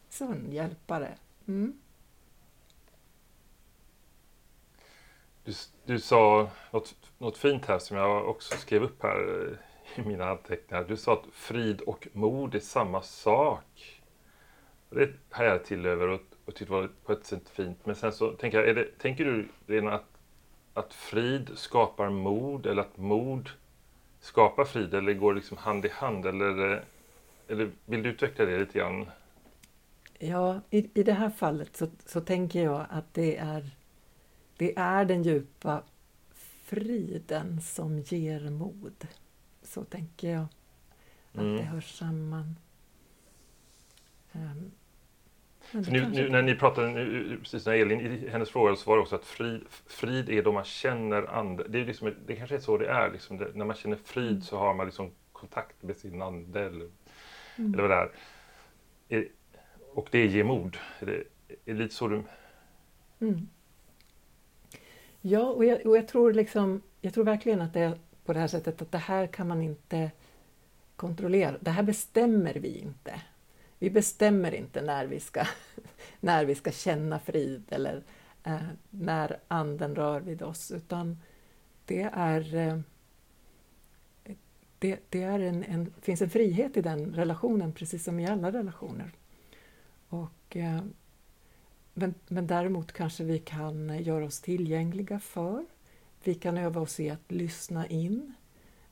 Sån 0.08 0.52
hjälpare. 0.52 1.18
Mm. 1.46 1.78
Du, 5.44 5.52
du 5.84 6.00
sa 6.00 6.50
något, 6.70 6.94
något 7.18 7.36
fint 7.36 7.66
här 7.66 7.78
som 7.78 7.96
jag 7.96 8.28
också 8.28 8.56
skrev 8.56 8.82
upp 8.82 9.02
här 9.02 9.50
eh, 9.96 10.02
i 10.04 10.08
mina 10.08 10.24
anteckningar. 10.24 10.84
Du 10.84 10.96
sa 10.96 11.12
att 11.12 11.26
frid 11.32 11.80
och 11.80 12.08
mod 12.12 12.54
är 12.54 12.60
samma 12.60 13.02
sak. 13.02 13.95
Det 14.90 15.10
hajade 15.30 15.56
jag 15.56 15.64
till 15.64 15.86
över 15.86 16.08
och, 16.08 16.20
och 16.44 16.54
tyckte 16.54 16.72
var 16.72 16.90
på 17.04 17.12
ett 17.12 17.24
sätt 17.24 17.48
fint. 17.48 17.86
Men 17.86 17.96
sen 17.96 18.12
så 18.12 18.32
tänker 18.32 18.62
jag, 18.62 18.76
det, 18.76 18.98
tänker 18.98 19.24
du 19.24 19.48
redan 19.66 19.92
att, 19.92 20.18
att 20.74 20.94
frid 20.94 21.50
skapar 21.54 22.10
mod 22.10 22.66
eller 22.66 22.82
att 22.82 22.96
mod 22.96 23.50
skapa 24.20 24.64
frid 24.64 24.94
eller 24.94 25.14
går 25.14 25.34
liksom 25.34 25.56
hand 25.56 25.84
i 25.84 25.88
hand? 25.88 26.26
Eller, 26.26 26.84
eller 27.48 27.70
vill 27.84 28.02
du 28.02 28.10
utveckla 28.10 28.44
det 28.44 28.58
lite 28.58 28.78
grann? 28.78 29.06
Ja, 30.18 30.60
i, 30.70 30.90
i 31.00 31.02
det 31.02 31.12
här 31.12 31.30
fallet 31.30 31.76
så, 31.76 31.86
så 32.06 32.20
tänker 32.20 32.62
jag 32.64 32.86
att 32.90 33.14
det 33.14 33.36
är, 33.36 33.70
det 34.56 34.78
är 34.78 35.04
den 35.04 35.22
djupa 35.22 35.82
friden 36.64 37.60
som 37.60 37.98
ger 37.98 38.50
mod. 38.50 39.06
Så 39.62 39.84
tänker 39.84 40.30
jag 40.30 40.46
att 41.32 41.40
mm. 41.40 41.56
det 41.56 41.62
hör 41.62 41.80
samman. 41.80 42.56
Um, 44.36 44.70
nu, 45.72 46.08
nu, 46.08 46.28
när 46.28 46.42
ni 46.42 46.54
pratade, 46.54 46.88
nu, 46.88 47.38
precis 47.42 47.66
när 47.66 47.74
Elin, 47.74 48.00
i 48.00 48.28
hennes 48.28 48.50
fråga 48.50 48.76
så 48.76 48.90
var 48.90 48.96
det 48.96 49.02
också 49.02 49.16
att 49.16 49.24
frid, 49.24 49.60
frid 49.86 50.28
är 50.28 50.42
då 50.42 50.52
man 50.52 50.64
känner 50.64 51.22
ande. 51.22 51.64
Det, 51.68 51.80
är 51.80 51.84
liksom, 51.84 52.14
det 52.26 52.36
kanske 52.36 52.54
är 52.54 52.60
så 52.60 52.78
det 52.78 52.88
är. 52.88 53.12
Liksom 53.12 53.38
det, 53.38 53.50
när 53.54 53.64
man 53.64 53.76
känner 53.76 53.96
frid 53.96 54.30
mm. 54.30 54.42
så 54.42 54.58
har 54.58 54.74
man 54.74 54.86
liksom 54.86 55.10
kontakt 55.32 55.82
med 55.82 55.96
sin 55.96 56.22
ande. 56.22 56.60
Eller, 56.60 56.88
mm. 57.56 57.74
eller 57.74 57.82
vad 57.82 57.90
det 57.90 57.96
är. 57.96 59.18
är. 59.18 59.28
Och 59.94 60.08
det 60.10 60.26
ger 60.26 60.44
mod. 60.44 60.76
Är 61.00 61.06
det, 61.06 61.24
är 61.64 61.74
lite 61.74 61.94
så 61.94 62.08
du... 62.08 62.22
Mm. 63.20 63.48
Ja, 65.20 65.42
och 65.42 65.64
jag, 65.64 65.86
och 65.86 65.96
jag, 65.96 66.08
tror 66.08 66.32
liksom, 66.32 66.82
jag 67.00 67.14
tror 67.14 67.24
verkligen 67.24 67.60
att 67.60 67.74
det 67.74 67.80
är 67.80 67.98
på 68.24 68.32
det 68.32 68.40
här 68.40 68.46
sättet 68.46 68.82
att 68.82 68.92
det 68.92 68.98
här 68.98 69.26
kan 69.26 69.48
man 69.48 69.62
inte 69.62 70.10
kontrollera. 70.96 71.56
Det 71.60 71.70
här 71.70 71.82
bestämmer 71.82 72.54
vi 72.54 72.78
inte. 72.78 73.20
Vi 73.78 73.90
bestämmer 73.90 74.54
inte 74.54 74.82
när 74.82 75.06
vi 75.06 75.20
ska, 75.20 75.46
när 76.20 76.44
vi 76.44 76.54
ska 76.54 76.70
känna 76.70 77.18
frid 77.18 77.64
eller 77.68 78.02
eh, 78.44 78.62
när 78.90 79.38
Anden 79.48 79.96
rör 79.96 80.20
vid 80.20 80.42
oss, 80.42 80.70
utan 80.70 81.18
det 81.84 82.10
är, 82.12 82.54
eh, 82.54 82.78
det, 84.78 85.00
det 85.08 85.22
är 85.22 85.40
en, 85.40 85.64
en, 85.64 85.92
finns 86.00 86.22
en 86.22 86.30
frihet 86.30 86.76
i 86.76 86.82
den 86.82 87.14
relationen, 87.14 87.72
precis 87.72 88.04
som 88.04 88.20
i 88.20 88.26
alla 88.26 88.52
relationer. 88.52 89.12
Och, 90.08 90.56
eh, 90.56 90.80
men, 91.94 92.14
men 92.28 92.46
däremot 92.46 92.92
kanske 92.92 93.24
vi 93.24 93.38
kan 93.38 94.02
göra 94.02 94.24
oss 94.24 94.40
tillgängliga 94.40 95.20
för. 95.20 95.64
Vi 96.24 96.34
kan 96.34 96.58
öva 96.58 96.80
oss 96.80 97.00
i 97.00 97.10
att 97.10 97.32
lyssna 97.32 97.86
in. 97.86 98.34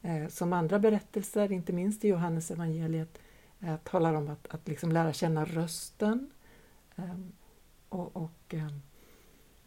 Eh, 0.03 0.29
som 0.29 0.53
andra 0.53 0.79
berättelser, 0.79 1.53
inte 1.53 1.73
minst 1.73 2.05
i 2.05 2.09
Johannes 2.09 2.51
evangeliet, 2.51 3.19
eh, 3.65 3.77
talar 3.77 4.15
om 4.15 4.29
att, 4.29 4.47
att 4.55 4.69
liksom 4.69 4.93
lära 4.93 5.13
känna 5.13 5.45
rösten. 5.45 6.31
Eh, 6.97 7.15
och, 7.89 8.17
och 8.17 8.55
eh, 8.55 8.69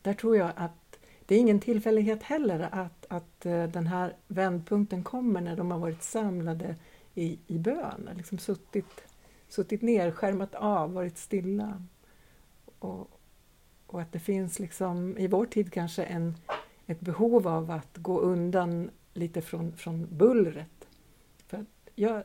där 0.01 0.13
tror 0.13 0.37
jag 0.37 0.51
att 0.55 0.99
det 1.25 1.35
är 1.35 1.39
ingen 1.39 1.59
tillfällighet 1.59 2.23
heller 2.23 2.69
att, 2.71 3.05
att 3.09 3.45
eh, 3.45 3.63
den 3.63 3.87
här 3.87 4.15
vändpunkten 4.27 5.03
kommer 5.03 5.41
när 5.41 5.55
de 5.55 5.71
har 5.71 5.79
varit 5.79 6.03
samlade 6.03 6.75
i, 7.15 7.39
i 7.47 7.57
bön, 7.57 8.09
liksom 8.15 8.37
suttit, 8.37 9.03
suttit 9.47 9.81
ner, 9.81 10.11
skärmat 10.11 10.55
av, 10.55 10.93
varit 10.93 11.17
stilla. 11.17 11.83
Och, 12.79 13.19
och 13.87 14.01
att 14.01 14.11
det 14.11 14.19
finns 14.19 14.59
liksom 14.59 15.17
i 15.17 15.27
vår 15.27 15.45
tid 15.45 15.73
kanske 15.73 16.03
en, 16.03 16.35
ett 16.85 16.99
behov 16.99 17.47
av 17.47 17.71
att 17.71 17.97
gå 17.97 18.19
undan 18.19 18.89
lite 19.13 19.41
från, 19.41 19.77
från 19.77 20.07
bullret. 20.17 20.87
För 21.47 21.65
jag, 21.95 22.23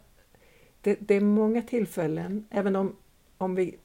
det, 0.82 0.96
det, 1.00 1.14
är 1.14 1.20
många 1.20 1.62
tillfällen, 1.62 2.46
även 2.50 2.76
om, 2.76 2.96
om 3.38 3.54
vi 3.54 3.78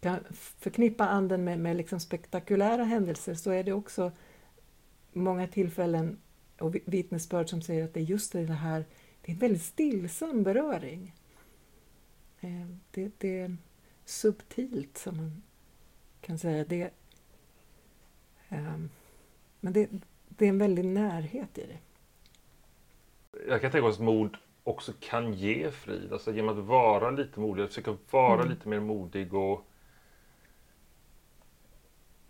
kan 0.00 0.18
förknippa 0.58 1.08
anden 1.08 1.44
med, 1.44 1.58
med 1.58 1.76
liksom 1.76 2.00
spektakulära 2.00 2.84
händelser 2.84 3.34
så 3.34 3.50
är 3.50 3.64
det 3.64 3.72
också 3.72 4.12
många 5.12 5.46
tillfällen 5.46 6.18
och 6.58 6.76
vittnesbörd 6.84 7.48
som 7.48 7.62
säger 7.62 7.84
att 7.84 7.94
det 7.94 8.00
är 8.00 8.04
just 8.04 8.32
det 8.32 8.44
här, 8.52 8.84
det 9.22 9.32
är 9.32 9.34
en 9.34 9.38
väldigt 9.38 9.62
stillsam 9.62 10.42
beröring. 10.42 11.14
Eh, 12.40 12.66
det, 12.90 13.10
det 13.18 13.38
är 13.38 13.56
subtilt 14.04 14.98
som 14.98 15.16
man 15.16 15.42
kan 16.20 16.38
säga. 16.38 16.64
Det, 16.64 16.90
ehm, 18.48 18.90
men 19.60 19.72
det, 19.72 19.88
det 20.28 20.44
är 20.44 20.48
en 20.48 20.58
väldig 20.58 20.84
närhet 20.84 21.58
i 21.58 21.66
det. 21.66 21.78
Jag 23.48 23.60
kan 23.60 23.70
tänka 23.70 23.82
mig 23.82 23.92
att 23.92 24.00
mord 24.00 24.38
också 24.66 24.92
kan 25.00 25.32
ge 25.32 25.70
frid. 25.70 26.12
Alltså 26.12 26.32
genom 26.32 26.58
att 26.58 26.64
vara 26.64 27.10
lite 27.10 27.40
modig, 27.40 27.62
att 27.62 27.68
försöka 27.68 27.96
vara 28.10 28.34
mm. 28.34 28.48
lite 28.48 28.68
mer 28.68 28.80
modig 28.80 29.34
och 29.34 29.66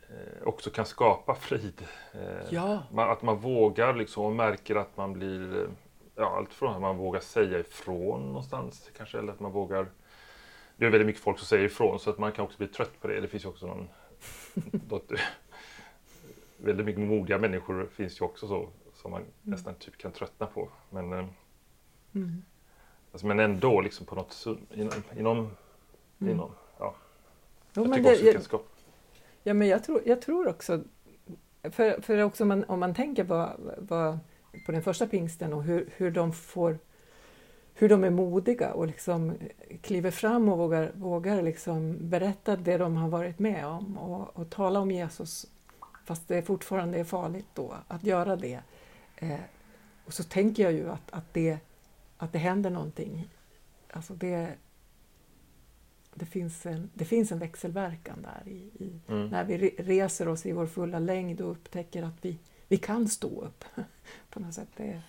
eh, 0.09 0.43
också 0.49 0.71
kan 0.71 0.87
skapa 0.87 1.35
frid. 1.35 1.87
Eh, 2.13 2.21
ja. 2.51 2.83
man, 2.93 3.11
att 3.11 3.23
man 3.23 3.37
vågar 3.37 3.95
liksom 3.95 4.25
och 4.25 4.33
märker 4.33 4.77
att 4.77 4.97
man 4.97 5.13
blir, 5.13 5.63
eh, 5.63 5.69
ja 6.15 6.37
allt 6.37 6.55
från 6.55 6.75
att 6.75 6.81
man 6.81 6.97
vågar 6.97 7.21
säga 7.21 7.59
ifrån 7.59 8.27
någonstans 8.27 8.91
kanske, 8.97 9.19
eller 9.19 9.33
att 9.33 9.41
man 9.41 9.53
vågar 9.53 9.87
det 10.77 10.87
är 10.87 10.91
väldigt 10.91 11.07
mycket 11.07 11.23
folk 11.23 11.39
som 11.39 11.47
säger 11.47 11.65
ifrån 11.65 12.01
så 12.01 12.11
att 12.11 12.19
man 12.19 12.33
kan 12.33 12.45
också 12.45 12.59
bli 12.59 12.69
trött 12.69 13.01
på 13.01 13.09
det. 13.09 13.21
Det 13.21 13.29
finns 13.29 13.45
ju 13.45 13.49
också 13.49 13.67
någon... 13.67 13.89
väldigt 16.57 16.87
mycket 16.87 17.03
modiga 17.03 17.39
människor 17.39 17.89
finns 17.93 18.21
ju 18.21 18.25
också 18.25 18.49
så 18.49 18.69
som 18.95 19.11
man 19.11 19.21
mm. 19.21 19.33
nästan 19.43 19.75
typ 19.75 19.99
kan 19.99 20.13
tröttna 20.13 20.47
på. 20.47 20.69
Men, 20.91 21.13
eh, 21.13 21.27
mm. 22.17 22.43
alltså, 23.13 23.27
men 23.27 23.41
ändå 23.41 23.81
liksom 23.81 24.07
på 24.07 24.15
något 24.15 24.47
inom, 24.75 24.93
inom, 25.17 25.39
mm. 25.39 26.33
inom 26.35 26.51
ja. 26.79 26.95
Jo, 27.75 27.85
jag 27.85 27.95
tycker 27.95 28.33
det, 28.33 28.39
också 28.39 28.49
jag, 28.53 28.61
Ja, 29.43 29.55
men 29.55 29.69
jag 29.69 29.85
tror, 29.85 30.03
jag 30.07 30.23
tror 30.23 30.49
också, 30.49 30.83
för, 31.63 32.01
för 32.01 32.23
också 32.23 32.45
man, 32.45 32.65
om 32.65 32.81
man 32.81 32.95
tänker 32.95 33.25
på, 33.25 33.51
på, 33.89 34.19
på 34.67 34.73
den 34.73 34.83
första 34.83 35.07
pingsten 35.07 35.53
och 35.53 35.63
hur, 35.63 35.89
hur 35.97 36.11
de 36.11 36.33
får 36.33 36.79
hur 37.79 37.89
de 37.89 38.05
är 38.05 38.11
modiga 38.11 38.73
och 38.73 38.87
liksom 38.87 39.35
kliver 39.83 40.11
fram 40.11 40.49
och 40.49 40.59
vågar, 40.59 40.93
vågar 40.95 41.43
liksom 41.43 41.97
berätta 42.01 42.57
det 42.57 42.79
de 42.79 42.97
har 42.97 43.09
varit 43.09 43.39
med 43.39 43.67
om 43.67 43.99
och, 43.99 44.37
och 44.37 44.51
tala 44.51 44.81
om 44.81 44.91
Jesus 44.91 45.47
fast 46.05 46.29
det 46.29 46.43
fortfarande 46.43 46.99
är 46.99 47.05
farligt 47.05 47.47
då 47.55 47.75
att 47.89 48.05
göra 48.05 48.37
det. 48.37 48.61
Eh, 49.17 49.41
och 50.05 50.13
så 50.13 50.23
tänker 50.23 50.63
jag 50.63 50.73
ju 50.73 50.91
att, 50.91 51.11
att, 51.11 51.35
det, 51.35 51.59
att 52.19 52.33
det 52.33 52.39
händer 52.39 52.71
någonting. 52.71 53.29
Alltså 53.91 54.15
det, 54.15 54.55
det, 56.15 56.27
finns 56.27 56.67
en, 56.67 56.91
det 56.95 57.05
finns 57.05 57.33
en 57.33 57.39
växelverkan 57.39 58.23
där 58.23 58.53
i, 58.53 58.71
i 58.85 59.01
mm. 59.09 59.29
när 59.29 59.45
vi 59.45 59.59
reser 59.71 60.29
oss 60.29 60.47
i 60.47 60.53
vår 60.53 60.67
fulla 60.67 60.99
längd 60.99 61.41
och 61.41 61.51
upptäcker 61.51 62.03
att 62.03 62.17
vi, 62.23 62.39
vi 62.69 62.77
kan 62.77 63.09
stå 63.09 63.41
upp 63.41 63.65
på 64.31 64.41
något 64.41 64.55
sätt. 64.55 64.69
Det, 64.77 65.03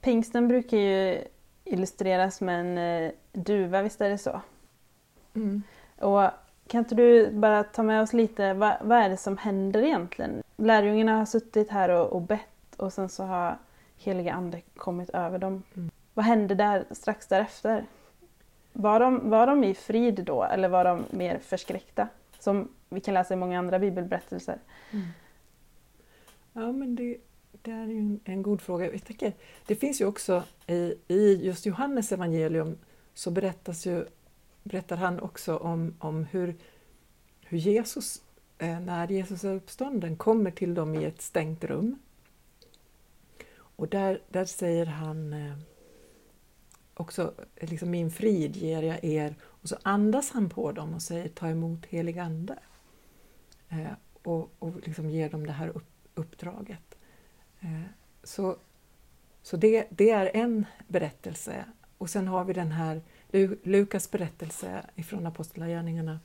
Pingsten 0.00 0.48
brukar 0.48 0.76
ju 0.76 1.24
illustreras 1.64 2.40
med 2.40 2.60
en 2.60 2.78
eh, 2.78 3.12
duva, 3.32 3.82
visst 3.82 4.00
är 4.00 4.08
det 4.08 4.18
så? 4.18 4.40
Mm. 5.34 5.62
Och 5.98 6.30
kan 6.66 6.78
inte 6.78 6.94
du 6.94 7.30
bara 7.30 7.64
ta 7.64 7.82
med 7.82 8.02
oss 8.02 8.12
lite, 8.12 8.54
vad, 8.54 8.76
vad 8.80 8.98
är 8.98 9.08
det 9.08 9.16
som 9.16 9.38
händer 9.38 9.82
egentligen? 9.82 10.42
Lärjungarna 10.56 11.16
har 11.16 11.26
suttit 11.26 11.70
här 11.70 11.88
och, 11.88 12.12
och 12.12 12.22
bett 12.22 12.74
och 12.76 12.92
sen 12.92 13.08
så 13.08 13.24
har 13.24 13.58
heliga 14.00 14.32
ande 14.32 14.60
kommit 14.76 15.10
över 15.10 15.38
dem. 15.38 15.62
Mm. 15.76 15.90
Vad 16.14 16.24
hände 16.24 16.54
där 16.54 16.84
strax 16.90 17.26
därefter? 17.26 17.86
Var 18.72 19.00
de, 19.00 19.30
var 19.30 19.46
de 19.46 19.64
i 19.64 19.74
frid 19.74 20.24
då 20.24 20.44
eller 20.44 20.68
var 20.68 20.84
de 20.84 21.04
mer 21.10 21.38
förskräckta? 21.38 22.08
Som 22.38 22.68
vi 22.88 23.00
kan 23.00 23.14
läsa 23.14 23.34
i 23.34 23.36
många 23.36 23.58
andra 23.58 23.78
bibelberättelser. 23.78 24.58
Mm. 24.90 25.06
Ja 26.52 26.72
men 26.72 26.96
det, 26.96 27.16
det 27.62 27.70
är 27.70 27.86
ju 27.86 28.18
en, 28.24 28.42
god 28.42 28.60
fråga. 28.60 28.92
Jag 28.92 29.04
tänker, 29.04 29.32
det 29.66 29.74
finns 29.74 30.00
ju 30.00 30.06
också 30.06 30.42
i, 30.66 30.94
i 31.08 31.40
just 31.46 31.66
Johannes 31.66 32.12
evangelium 32.12 32.78
så 33.14 33.30
berättas 33.30 33.86
ju, 33.86 34.04
berättar 34.62 34.96
han 34.96 35.20
också 35.20 35.56
om, 35.56 35.94
om 35.98 36.24
hur, 36.24 36.54
hur 37.40 37.58
Jesus, 37.58 38.22
eh, 38.58 38.80
när 38.80 39.08
Jesus 39.08 39.44
är 39.44 39.54
uppstånden, 39.54 40.16
kommer 40.16 40.50
till 40.50 40.74
dem 40.74 40.94
i 40.94 41.04
ett 41.04 41.22
stängt 41.22 41.64
rum. 41.64 41.98
Och 43.80 43.88
där, 43.88 44.20
där 44.28 44.44
säger 44.44 44.86
han 44.86 45.32
eh, 45.32 45.54
också 46.94 47.34
eh, 47.56 47.70
liksom 47.70 47.90
min 47.90 48.10
frid 48.10 48.56
ger 48.56 48.82
jag 48.82 49.04
er 49.04 49.34
och 49.42 49.68
så 49.68 49.76
andas 49.82 50.30
han 50.30 50.50
på 50.50 50.72
dem 50.72 50.94
och 50.94 51.02
säger 51.02 51.28
ta 51.28 51.48
emot 51.48 51.86
helig 51.86 52.18
ande. 52.18 52.58
Eh, 53.68 53.92
och, 54.22 54.50
och 54.58 54.76
liksom 54.86 55.10
ger 55.10 55.30
dem 55.30 55.46
det 55.46 55.52
här 55.52 55.68
upp, 55.68 55.90
uppdraget. 56.14 56.98
Eh, 57.60 57.82
så, 58.22 58.56
så 59.42 59.56
det, 59.56 59.86
det 59.90 60.10
är 60.10 60.30
en 60.34 60.66
berättelse. 60.88 61.64
Och 61.98 62.10
sen 62.10 62.28
har 62.28 62.44
vi 62.44 62.52
den 62.52 62.72
här 62.72 63.02
Lukas 63.62 64.10
berättelse 64.10 64.84
ifrån 64.94 65.26
Apostlagärningarna 65.26 66.20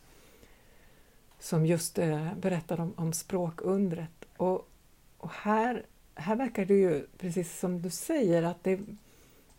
som 1.39 1.65
just 1.65 1.97
eh, 1.97 2.33
berättar 2.35 2.79
om, 2.79 2.93
om 2.97 3.13
språkundret. 3.13 4.25
Och, 4.37 4.69
och 5.17 5.31
här, 5.31 5.85
här 6.15 6.35
verkar 6.35 6.65
det 6.65 6.73
ju, 6.73 7.07
precis 7.17 7.59
som 7.59 7.81
du 7.81 7.89
säger, 7.89 8.43
att 8.43 8.63
det, 8.63 8.79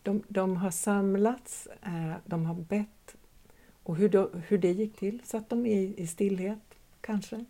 de, 0.03 0.23
de 0.29 0.57
har 0.57 0.71
samlats, 0.71 1.69
eh, 1.83 2.14
de 2.25 2.47
har 2.47 2.55
bett. 2.55 3.16
Och 3.83 3.97
hur, 3.97 4.09
då, 4.09 4.31
hur 4.49 4.59
det 4.59 4.73
gick 4.73 4.97
till? 4.97 5.21
Satt 5.25 5.49
de 5.49 5.66
i, 5.66 5.95
i 5.97 6.07
stillhet, 6.07 6.75
kanske? 7.01 7.45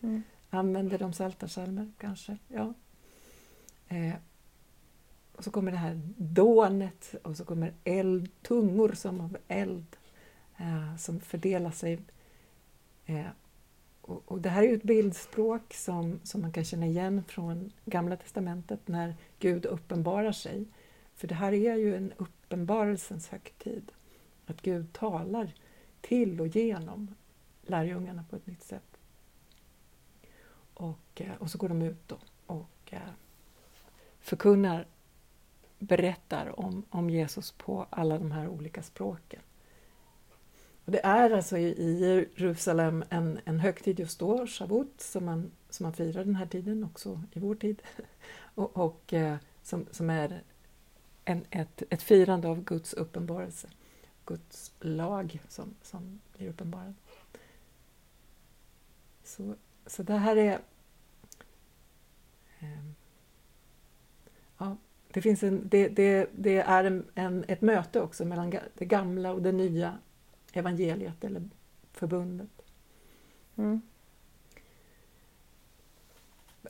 Mm. 0.00 0.22
Använde 0.50 0.98
de 0.98 1.12
psaltarpsalmer, 1.12 1.92
kanske? 1.98 2.38
Ja. 2.48 2.74
Eh, 3.88 4.14
och 5.32 5.44
så 5.44 5.50
kommer 5.50 5.70
det 5.70 5.78
här 5.78 6.00
dånet 6.16 7.14
och 7.22 7.36
så 7.36 7.44
kommer 7.44 7.72
eld, 7.84 8.42
tungor 8.42 8.92
som 8.92 9.20
av 9.20 9.36
eld 9.48 9.96
eh, 10.56 10.96
som 10.96 11.20
fördelar 11.20 11.70
sig. 11.70 12.00
Eh, 13.06 13.26
och, 14.02 14.22
och, 14.24 14.40
det 14.40 14.48
här 14.48 14.62
är 14.62 14.66
ju 14.66 14.74
ett 14.74 14.82
bildspråk 14.82 15.74
som, 15.74 16.20
som 16.22 16.40
man 16.40 16.52
kan 16.52 16.64
känna 16.64 16.86
igen 16.86 17.24
från 17.28 17.72
Gamla 17.84 18.16
testamentet 18.16 18.88
när 18.88 19.14
Gud 19.38 19.66
uppenbarar 19.66 20.32
sig. 20.32 20.64
För 21.14 21.28
det 21.28 21.34
här 21.34 21.52
är 21.52 21.76
ju 21.76 21.96
en 21.96 22.12
uppenbarelsens 22.16 23.28
högtid. 23.28 23.92
Att 24.46 24.62
Gud 24.62 24.92
talar 24.92 25.54
till 26.00 26.40
och 26.40 26.46
genom 26.46 27.14
lärjungarna 27.62 28.24
på 28.30 28.36
ett 28.36 28.46
nytt 28.46 28.62
sätt. 28.62 28.98
Och, 30.74 31.20
eh, 31.20 31.34
och 31.38 31.50
så 31.50 31.58
går 31.58 31.68
de 31.68 31.82
ut 31.82 32.08
då 32.08 32.18
och 32.46 32.92
eh, 32.92 33.00
förkunnar, 34.20 34.86
berättar 35.78 36.60
om, 36.60 36.84
om 36.90 37.10
Jesus 37.10 37.52
på 37.52 37.86
alla 37.90 38.18
de 38.18 38.32
här 38.32 38.48
olika 38.48 38.82
språken. 38.82 39.42
Och 40.84 40.92
det 40.92 41.06
är 41.06 41.30
alltså 41.30 41.58
i, 41.58 42.28
Jerusalem 42.36 43.04
en, 43.08 43.40
en 43.44 43.60
högtid 43.60 44.00
just 44.00 44.18
då, 44.18 44.46
Shavuot, 44.46 45.00
som 45.00 45.24
man, 45.24 45.50
som 45.70 45.84
man 45.84 45.92
firar 45.92 46.24
den 46.24 46.36
här 46.36 46.46
tiden, 46.46 46.84
också 46.84 47.22
i 47.32 47.38
vår 47.38 47.54
tid. 47.54 47.82
och, 48.54 48.76
och 48.76 49.12
eh, 49.12 49.36
som, 49.62 49.86
som 49.90 50.10
är 50.10 50.42
en, 51.24 51.44
ett, 51.50 51.82
ett 51.90 52.02
firande 52.02 52.48
av 52.48 52.64
Guds 52.64 52.92
uppenbarelse, 52.92 53.68
Guds 54.24 54.72
lag 54.80 55.40
som, 55.48 55.74
som 55.82 56.20
blir 56.36 56.48
uppenbarad. 56.48 56.94
Så, 59.24 59.54
så 59.86 60.02
det 60.02 60.14
här 60.14 60.36
är... 60.36 60.60
Eh, 62.58 62.84
ja, 64.58 64.76
det, 65.12 65.22
finns 65.22 65.42
en, 65.42 65.68
det, 65.68 65.88
det, 65.88 66.30
det 66.34 66.56
är 66.58 66.84
en, 66.84 67.06
en, 67.14 67.44
ett 67.48 67.60
möte 67.60 68.00
också 68.00 68.24
mellan 68.24 68.50
det 68.74 68.84
gamla 68.84 69.32
och 69.32 69.42
det 69.42 69.52
nya 69.52 69.98
evangeliet 70.52 71.24
eller 71.24 71.48
förbundet. 71.92 72.62
Mm. 73.56 73.80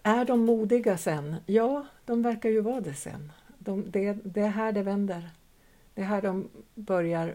Är 0.03 0.25
de 0.25 0.45
modiga 0.45 0.99
sen? 0.99 1.37
Ja, 1.47 1.87
de 2.05 2.23
verkar 2.23 2.49
ju 2.51 2.61
vara 2.61 2.81
det 2.81 2.95
sen. 2.95 3.33
De, 3.59 3.91
det, 3.91 4.13
det 4.25 4.41
är 4.41 4.49
här 4.49 4.73
det 4.73 4.83
vänder. 4.83 5.31
Det 5.95 6.03
är 6.03 6.07
här 6.07 6.23
de 6.23 6.49
börjar, 6.75 7.35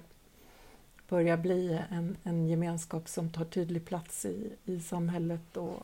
börjar 1.09 1.37
bli 1.37 1.81
en, 1.89 2.17
en 2.23 2.47
gemenskap 2.47 3.07
som 3.09 3.29
tar 3.29 3.45
tydlig 3.45 3.85
plats 3.85 4.25
i, 4.25 4.51
i 4.65 4.79
samhället. 4.79 5.57
Och, 5.57 5.83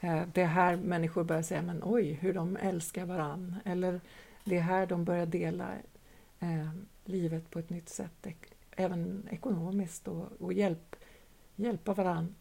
eh, 0.00 0.22
det 0.32 0.42
är 0.42 0.46
här 0.46 0.76
människor 0.76 1.24
börjar 1.24 1.42
säga 1.42 1.62
men 1.62 1.82
oj, 1.84 2.12
hur 2.12 2.34
de 2.34 2.56
älskar 2.56 3.06
varann. 3.06 3.56
Eller 3.64 4.00
det 4.44 4.56
är 4.56 4.62
här 4.62 4.86
de 4.86 5.04
börjar 5.04 5.26
dela 5.26 5.68
eh, 6.40 6.68
livet 7.04 7.50
på 7.50 7.58
ett 7.58 7.70
nytt 7.70 7.88
sätt, 7.88 8.26
även 8.78 9.28
ekonomiskt 9.30 10.08
och, 10.08 10.32
och 10.40 10.52
hjälp, 10.52 10.96
hjälpa 11.56 11.94
varann. 11.94 12.34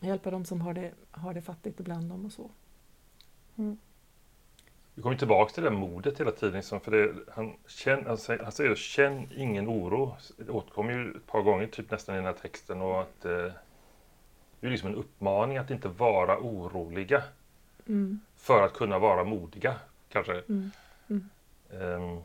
Hjälpa 0.00 0.30
de 0.30 0.44
som 0.44 0.60
har 0.60 0.74
det, 0.74 0.92
har 1.10 1.34
det 1.34 1.42
fattigt 1.42 1.80
ibland 1.80 2.08
dem 2.08 2.26
och 2.26 2.32
så. 2.32 2.50
Mm. 3.56 3.78
Vi 4.94 5.02
kommer 5.02 5.16
tillbaka 5.16 5.52
till 5.52 5.62
det 5.62 5.70
där 5.70 5.76
modet 5.76 6.20
hela 6.20 6.30
tiden. 6.30 6.54
Liksom, 6.54 6.80
för 6.80 6.90
det, 6.90 7.14
han, 7.32 7.52
känn, 7.66 8.06
han, 8.06 8.18
säger, 8.18 8.42
han 8.42 8.52
säger 8.52 8.74
känn 8.74 9.28
ingen 9.36 9.68
oro. 9.68 10.16
Det 10.36 10.50
återkommer 10.50 10.92
ju 10.92 11.10
ett 11.10 11.26
par 11.26 11.42
gånger 11.42 11.66
typ 11.66 11.90
nästan 11.90 12.14
i 12.14 12.18
den 12.18 12.26
här 12.26 12.32
texten. 12.32 12.82
Och 12.82 13.00
att, 13.00 13.24
eh, 13.24 13.52
det 14.60 14.66
är 14.66 14.70
liksom 14.70 14.88
en 14.88 14.94
uppmaning 14.94 15.58
att 15.58 15.70
inte 15.70 15.88
vara 15.88 16.38
oroliga. 16.38 17.22
Mm. 17.86 18.20
För 18.36 18.62
att 18.62 18.72
kunna 18.72 18.98
vara 18.98 19.24
modiga, 19.24 19.74
kanske. 20.08 20.42
Mm. 20.48 20.70
Um, 21.70 22.22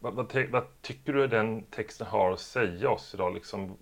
vad, 0.00 0.14
vad, 0.14 0.48
vad, 0.50 0.82
tycker 0.82 1.12
du 1.12 1.26
den 1.26 1.62
texten 1.62 2.06
har 2.06 2.32
att 2.32 2.40
säga 2.40 2.90
oss 2.90 3.14
idag? 3.14 3.34
Liksom, 3.34 3.76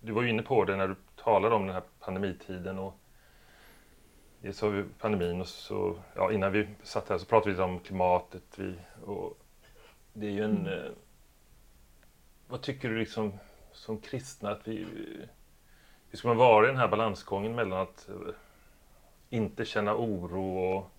du 0.00 0.12
var 0.12 0.22
ju 0.22 0.30
inne 0.30 0.42
på 0.42 0.64
det 0.64 0.76
när 0.76 0.88
du 0.88 0.96
talade 1.16 1.54
om 1.54 1.66
den 1.66 1.74
här 1.74 1.82
pandemitiden. 2.00 2.78
Och 2.78 2.94
dels 4.40 4.60
har 4.60 4.70
vi 4.70 4.84
pandemin 4.98 5.40
och 5.40 5.48
så, 5.48 5.96
ja, 6.14 6.32
innan 6.32 6.52
vi 6.52 6.68
satt 6.82 7.08
här 7.08 7.18
så 7.18 7.26
pratade 7.26 7.54
vi 7.54 7.62
om 7.62 7.80
klimatet. 7.80 8.42
Vi, 8.56 8.74
och 9.04 9.38
det 10.12 10.26
är 10.26 10.30
ju 10.30 10.44
en... 10.44 10.66
Mm. 10.66 10.78
Eh, 10.78 10.90
vad 12.48 12.62
tycker 12.62 12.88
du 12.88 12.98
liksom 12.98 13.32
som 13.72 14.00
kristna 14.00 14.50
att 14.50 14.68
vi... 14.68 14.86
Hur 16.10 16.18
ska 16.18 16.28
man 16.28 16.36
vara 16.36 16.64
i 16.64 16.68
den 16.68 16.76
här 16.76 16.88
balansgången 16.88 17.54
mellan 17.54 17.80
att 17.80 18.08
eh, 18.08 18.14
inte 19.30 19.64
känna 19.64 19.96
oro 19.96 20.58
och 20.58 20.90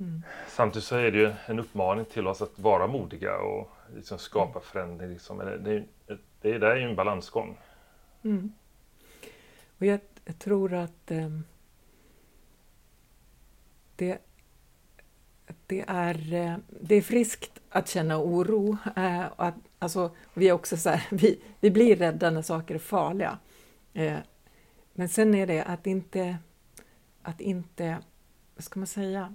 Mm. 0.00 0.22
Samtidigt 0.48 0.84
så 0.84 0.96
är 0.96 1.10
det 1.10 1.18
ju 1.18 1.32
en 1.46 1.58
uppmaning 1.58 2.04
till 2.04 2.26
oss 2.26 2.42
att 2.42 2.58
vara 2.58 2.86
modiga 2.86 3.38
och 3.38 3.70
liksom 3.94 4.18
skapa 4.18 4.60
förändring. 4.60 5.10
Liksom. 5.10 5.38
Det, 5.38 5.58
det, 5.58 5.84
det, 6.40 6.58
där 6.58 6.70
är 6.70 6.76
ju 6.76 6.88
en 6.88 6.96
balansgång. 6.96 7.58
Mm. 8.22 8.52
Och 9.78 9.86
jag, 9.86 10.00
jag, 10.24 10.38
tror 10.38 10.74
att 10.74 11.10
eh, 11.10 11.28
det, 13.96 14.18
det, 15.66 15.84
är, 15.88 16.34
eh, 16.34 16.56
det 16.80 16.94
är 16.94 17.02
friskt 17.02 17.60
att 17.70 17.88
känna 17.88 18.18
oro. 18.22 18.76
Eh, 18.96 19.26
att, 19.36 19.54
alltså, 19.78 20.10
vi, 20.34 20.48
är 20.48 20.52
också 20.52 20.76
så 20.76 20.90
här, 20.90 21.06
vi, 21.16 21.40
vi 21.60 21.70
blir 21.70 21.96
rädda 21.96 22.30
när 22.30 22.42
saker 22.42 22.74
är 22.74 22.78
farliga. 22.78 23.38
Eh, 23.94 24.18
men 24.92 25.08
sen 25.08 25.34
är 25.34 25.46
det 25.46 25.64
att 25.64 25.86
inte, 25.86 26.38
att 27.22 27.40
inte, 27.40 27.98
vad 28.54 28.64
ska 28.64 28.80
man 28.80 28.86
säga, 28.86 29.34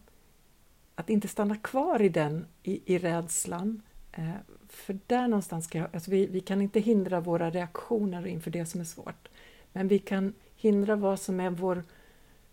att 0.95 1.09
inte 1.09 1.27
stanna 1.27 1.55
kvar 1.55 2.01
i 2.01 2.09
den, 2.09 2.45
i, 2.63 2.93
i 2.95 2.97
rädslan. 2.97 3.81
Eh, 4.11 4.29
för 4.69 4.99
där 5.07 5.27
någonstans 5.27 5.65
ska 5.65 5.77
jag, 5.77 5.87
alltså 5.93 6.11
vi, 6.11 6.27
vi 6.27 6.39
kan 6.39 6.61
inte 6.61 6.79
hindra 6.79 7.19
våra 7.19 7.49
reaktioner 7.49 8.27
inför 8.27 8.51
det 8.51 8.65
som 8.65 8.81
är 8.81 8.85
svårt. 8.85 9.29
Men 9.71 9.87
vi 9.87 9.99
kan 9.99 10.33
hindra 10.55 10.95
vad 10.95 11.19
som 11.19 11.39
är 11.39 11.49
vår 11.49 11.83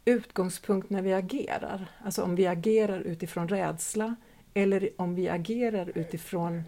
utgångspunkt 0.04 0.90
när 0.90 1.02
vi 1.02 1.12
agerar. 1.12 1.90
Alltså 2.04 2.22
om 2.22 2.34
vi 2.34 2.46
agerar 2.46 3.00
utifrån 3.00 3.48
rädsla 3.48 4.16
eller 4.54 4.90
om 4.96 5.14
vi 5.14 5.28
agerar 5.28 5.92
utifrån 5.94 6.62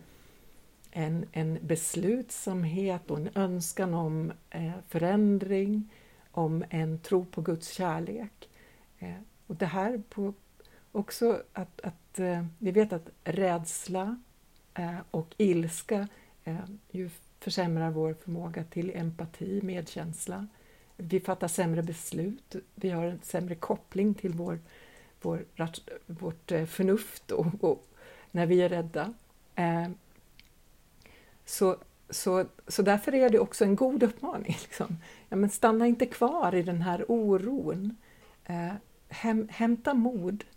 en, 0.91 1.27
en 1.33 1.59
beslutsamhet 1.63 3.11
och 3.11 3.17
en 3.17 3.29
önskan 3.35 3.95
om 3.95 4.33
eh, 4.51 4.73
förändring, 4.89 5.89
om 6.31 6.65
en 6.71 6.99
tro 6.99 7.25
på 7.25 7.41
Guds 7.41 7.69
kärlek. 7.69 8.49
Eh, 8.99 9.15
och 9.47 9.57
det 9.57 9.67
här 9.67 10.03
på, 10.09 10.35
också 10.93 11.43
att, 11.53 11.81
att 11.81 12.19
eh, 12.19 12.45
vi 12.59 12.71
vet 12.71 12.93
att 12.93 13.09
rädsla 13.25 14.17
eh, 14.75 14.99
och 15.11 15.35
ilska 15.37 16.09
eh, 16.45 16.57
ju 16.91 17.11
försämrar 17.41 17.91
vår 17.91 18.15
förmåga 18.15 18.65
till 18.65 18.91
empati, 18.95 19.61
medkänsla. 19.63 20.47
Vi 20.97 21.21
fattar 21.21 21.49
sämre 21.49 21.83
beslut, 21.83 22.57
vi 22.75 22.91
har 22.91 23.05
en 23.05 23.21
sämre 23.23 23.55
koppling 23.55 24.15
till 24.15 24.33
vår, 24.33 24.59
vår, 25.23 25.45
vårt 26.07 26.53
förnuft 26.67 27.31
och, 27.31 27.47
och 27.61 27.87
när 28.31 28.47
vi 28.47 28.63
är 28.63 28.69
rädda. 28.69 29.15
Så, 31.45 31.77
så, 32.11 32.47
så 32.69 32.83
därför 32.83 33.15
är 33.15 33.31
det 33.31 33.39
också 33.39 33.65
en 33.65 33.77
god 33.77 34.03
uppmaning. 34.03 34.57
Liksom. 34.63 34.99
Ja, 35.29 35.37
men 35.37 35.51
stanna 35.51 35.87
inte 35.87 36.07
kvar 36.07 36.55
i 36.55 36.63
den 36.63 36.83
här 36.83 37.05
oron. 37.09 37.97
Häm, 39.09 39.49
hämta 39.51 39.95
mod 39.95 40.45
Eh, 40.45 40.52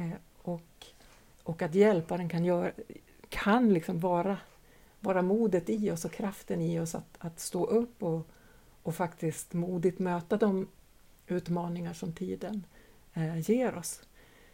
Eh, 0.00 0.12
och, 0.42 0.86
och 1.42 1.62
att 1.62 1.74
hjälparen 1.74 2.28
kan, 2.28 2.44
göra, 2.44 2.72
kan 3.28 3.74
liksom 3.74 4.00
vara, 4.00 4.38
vara 5.00 5.22
modet 5.22 5.70
i 5.70 5.90
oss 5.90 6.04
och 6.04 6.12
kraften 6.12 6.60
i 6.60 6.80
oss 6.80 6.94
att, 6.94 7.16
att 7.18 7.40
stå 7.40 7.66
upp 7.66 8.02
och, 8.02 8.26
och 8.82 8.94
faktiskt 8.94 9.52
modigt 9.52 9.98
möta 9.98 10.36
de 10.36 10.68
utmaningar 11.26 11.92
som 11.92 12.12
tiden 12.12 12.64
eh, 13.14 13.50
ger 13.50 13.74
oss. 13.74 14.02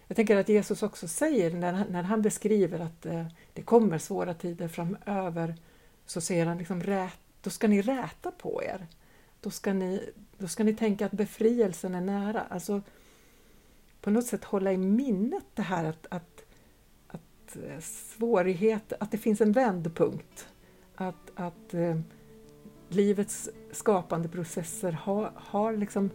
Jag 0.06 0.16
tänker 0.16 0.36
att 0.36 0.48
Jesus 0.48 0.82
också 0.82 1.08
säger, 1.08 1.50
när, 1.50 1.84
när 1.90 2.02
han 2.02 2.22
beskriver 2.22 2.80
att 2.80 3.06
eh, 3.06 3.26
det 3.52 3.62
kommer 3.62 3.98
svåra 3.98 4.34
tider 4.34 4.68
framöver, 4.68 5.54
så 6.06 6.20
säger 6.20 6.46
han 6.46 6.58
liksom, 6.58 6.82
rät, 6.82 7.18
då 7.40 7.50
ska 7.50 7.68
ni 7.68 7.82
räta 7.82 8.30
på 8.30 8.62
er. 8.64 8.86
Då 9.40 9.50
ska 9.50 9.72
ni, 9.72 10.10
då 10.38 10.48
ska 10.48 10.64
ni 10.64 10.74
tänka 10.74 11.06
att 11.06 11.12
befrielsen 11.12 11.94
är 11.94 12.00
nära. 12.00 12.40
Alltså, 12.40 12.82
på 14.06 14.10
något 14.10 14.26
sätt 14.26 14.44
hålla 14.44 14.72
i 14.72 14.76
minnet 14.76 15.44
det 15.54 15.62
här 15.62 15.84
att, 15.84 16.06
att, 16.10 16.44
att 17.06 17.56
eh, 17.56 17.78
svårighet, 17.80 18.92
att 19.00 19.10
det 19.10 19.18
finns 19.18 19.40
en 19.40 19.52
vändpunkt. 19.52 20.48
Att, 20.94 21.32
att 21.34 21.74
eh, 21.74 22.00
livets 22.88 23.50
skapande 23.72 24.28
processer 24.28 24.92
har, 24.92 25.32
har, 25.34 25.76
liksom, 25.76 26.10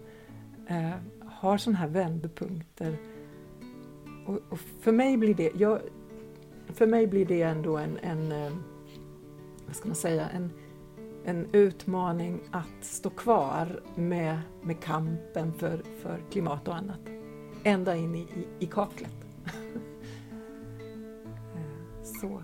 eh, 0.67 0.91
har 1.25 1.57
sådana 1.57 1.79
här 1.79 1.87
vändpunkter. 1.87 2.97
Och, 4.27 4.39
och, 4.49 4.59
för, 4.59 4.91
mig 4.91 5.17
blir 5.17 5.33
det, 5.33 5.51
jag, 5.55 5.79
för 6.73 6.87
mig 6.87 7.07
blir 7.07 7.25
det 7.25 7.41
ändå 7.41 7.77
en, 7.77 7.97
en 7.97 8.31
eh, 8.31 8.53
vad 9.65 9.75
ska 9.75 9.87
man 9.87 9.95
säga, 9.95 10.29
en, 10.29 10.51
en 11.25 11.47
utmaning 11.51 12.39
att 12.51 12.85
stå 12.85 13.09
kvar 13.09 13.81
med, 13.95 14.39
med 14.61 14.79
kampen 14.79 15.53
för, 15.53 15.81
för 16.01 16.19
klimat 16.29 16.67
och 16.67 16.75
annat 16.75 17.20
ända 17.63 17.95
in 17.95 18.15
i, 18.15 18.19
i, 18.19 18.47
i 18.59 18.65
kaklet. 18.67 19.11
Eh, 21.55 22.03
så. 22.03 22.43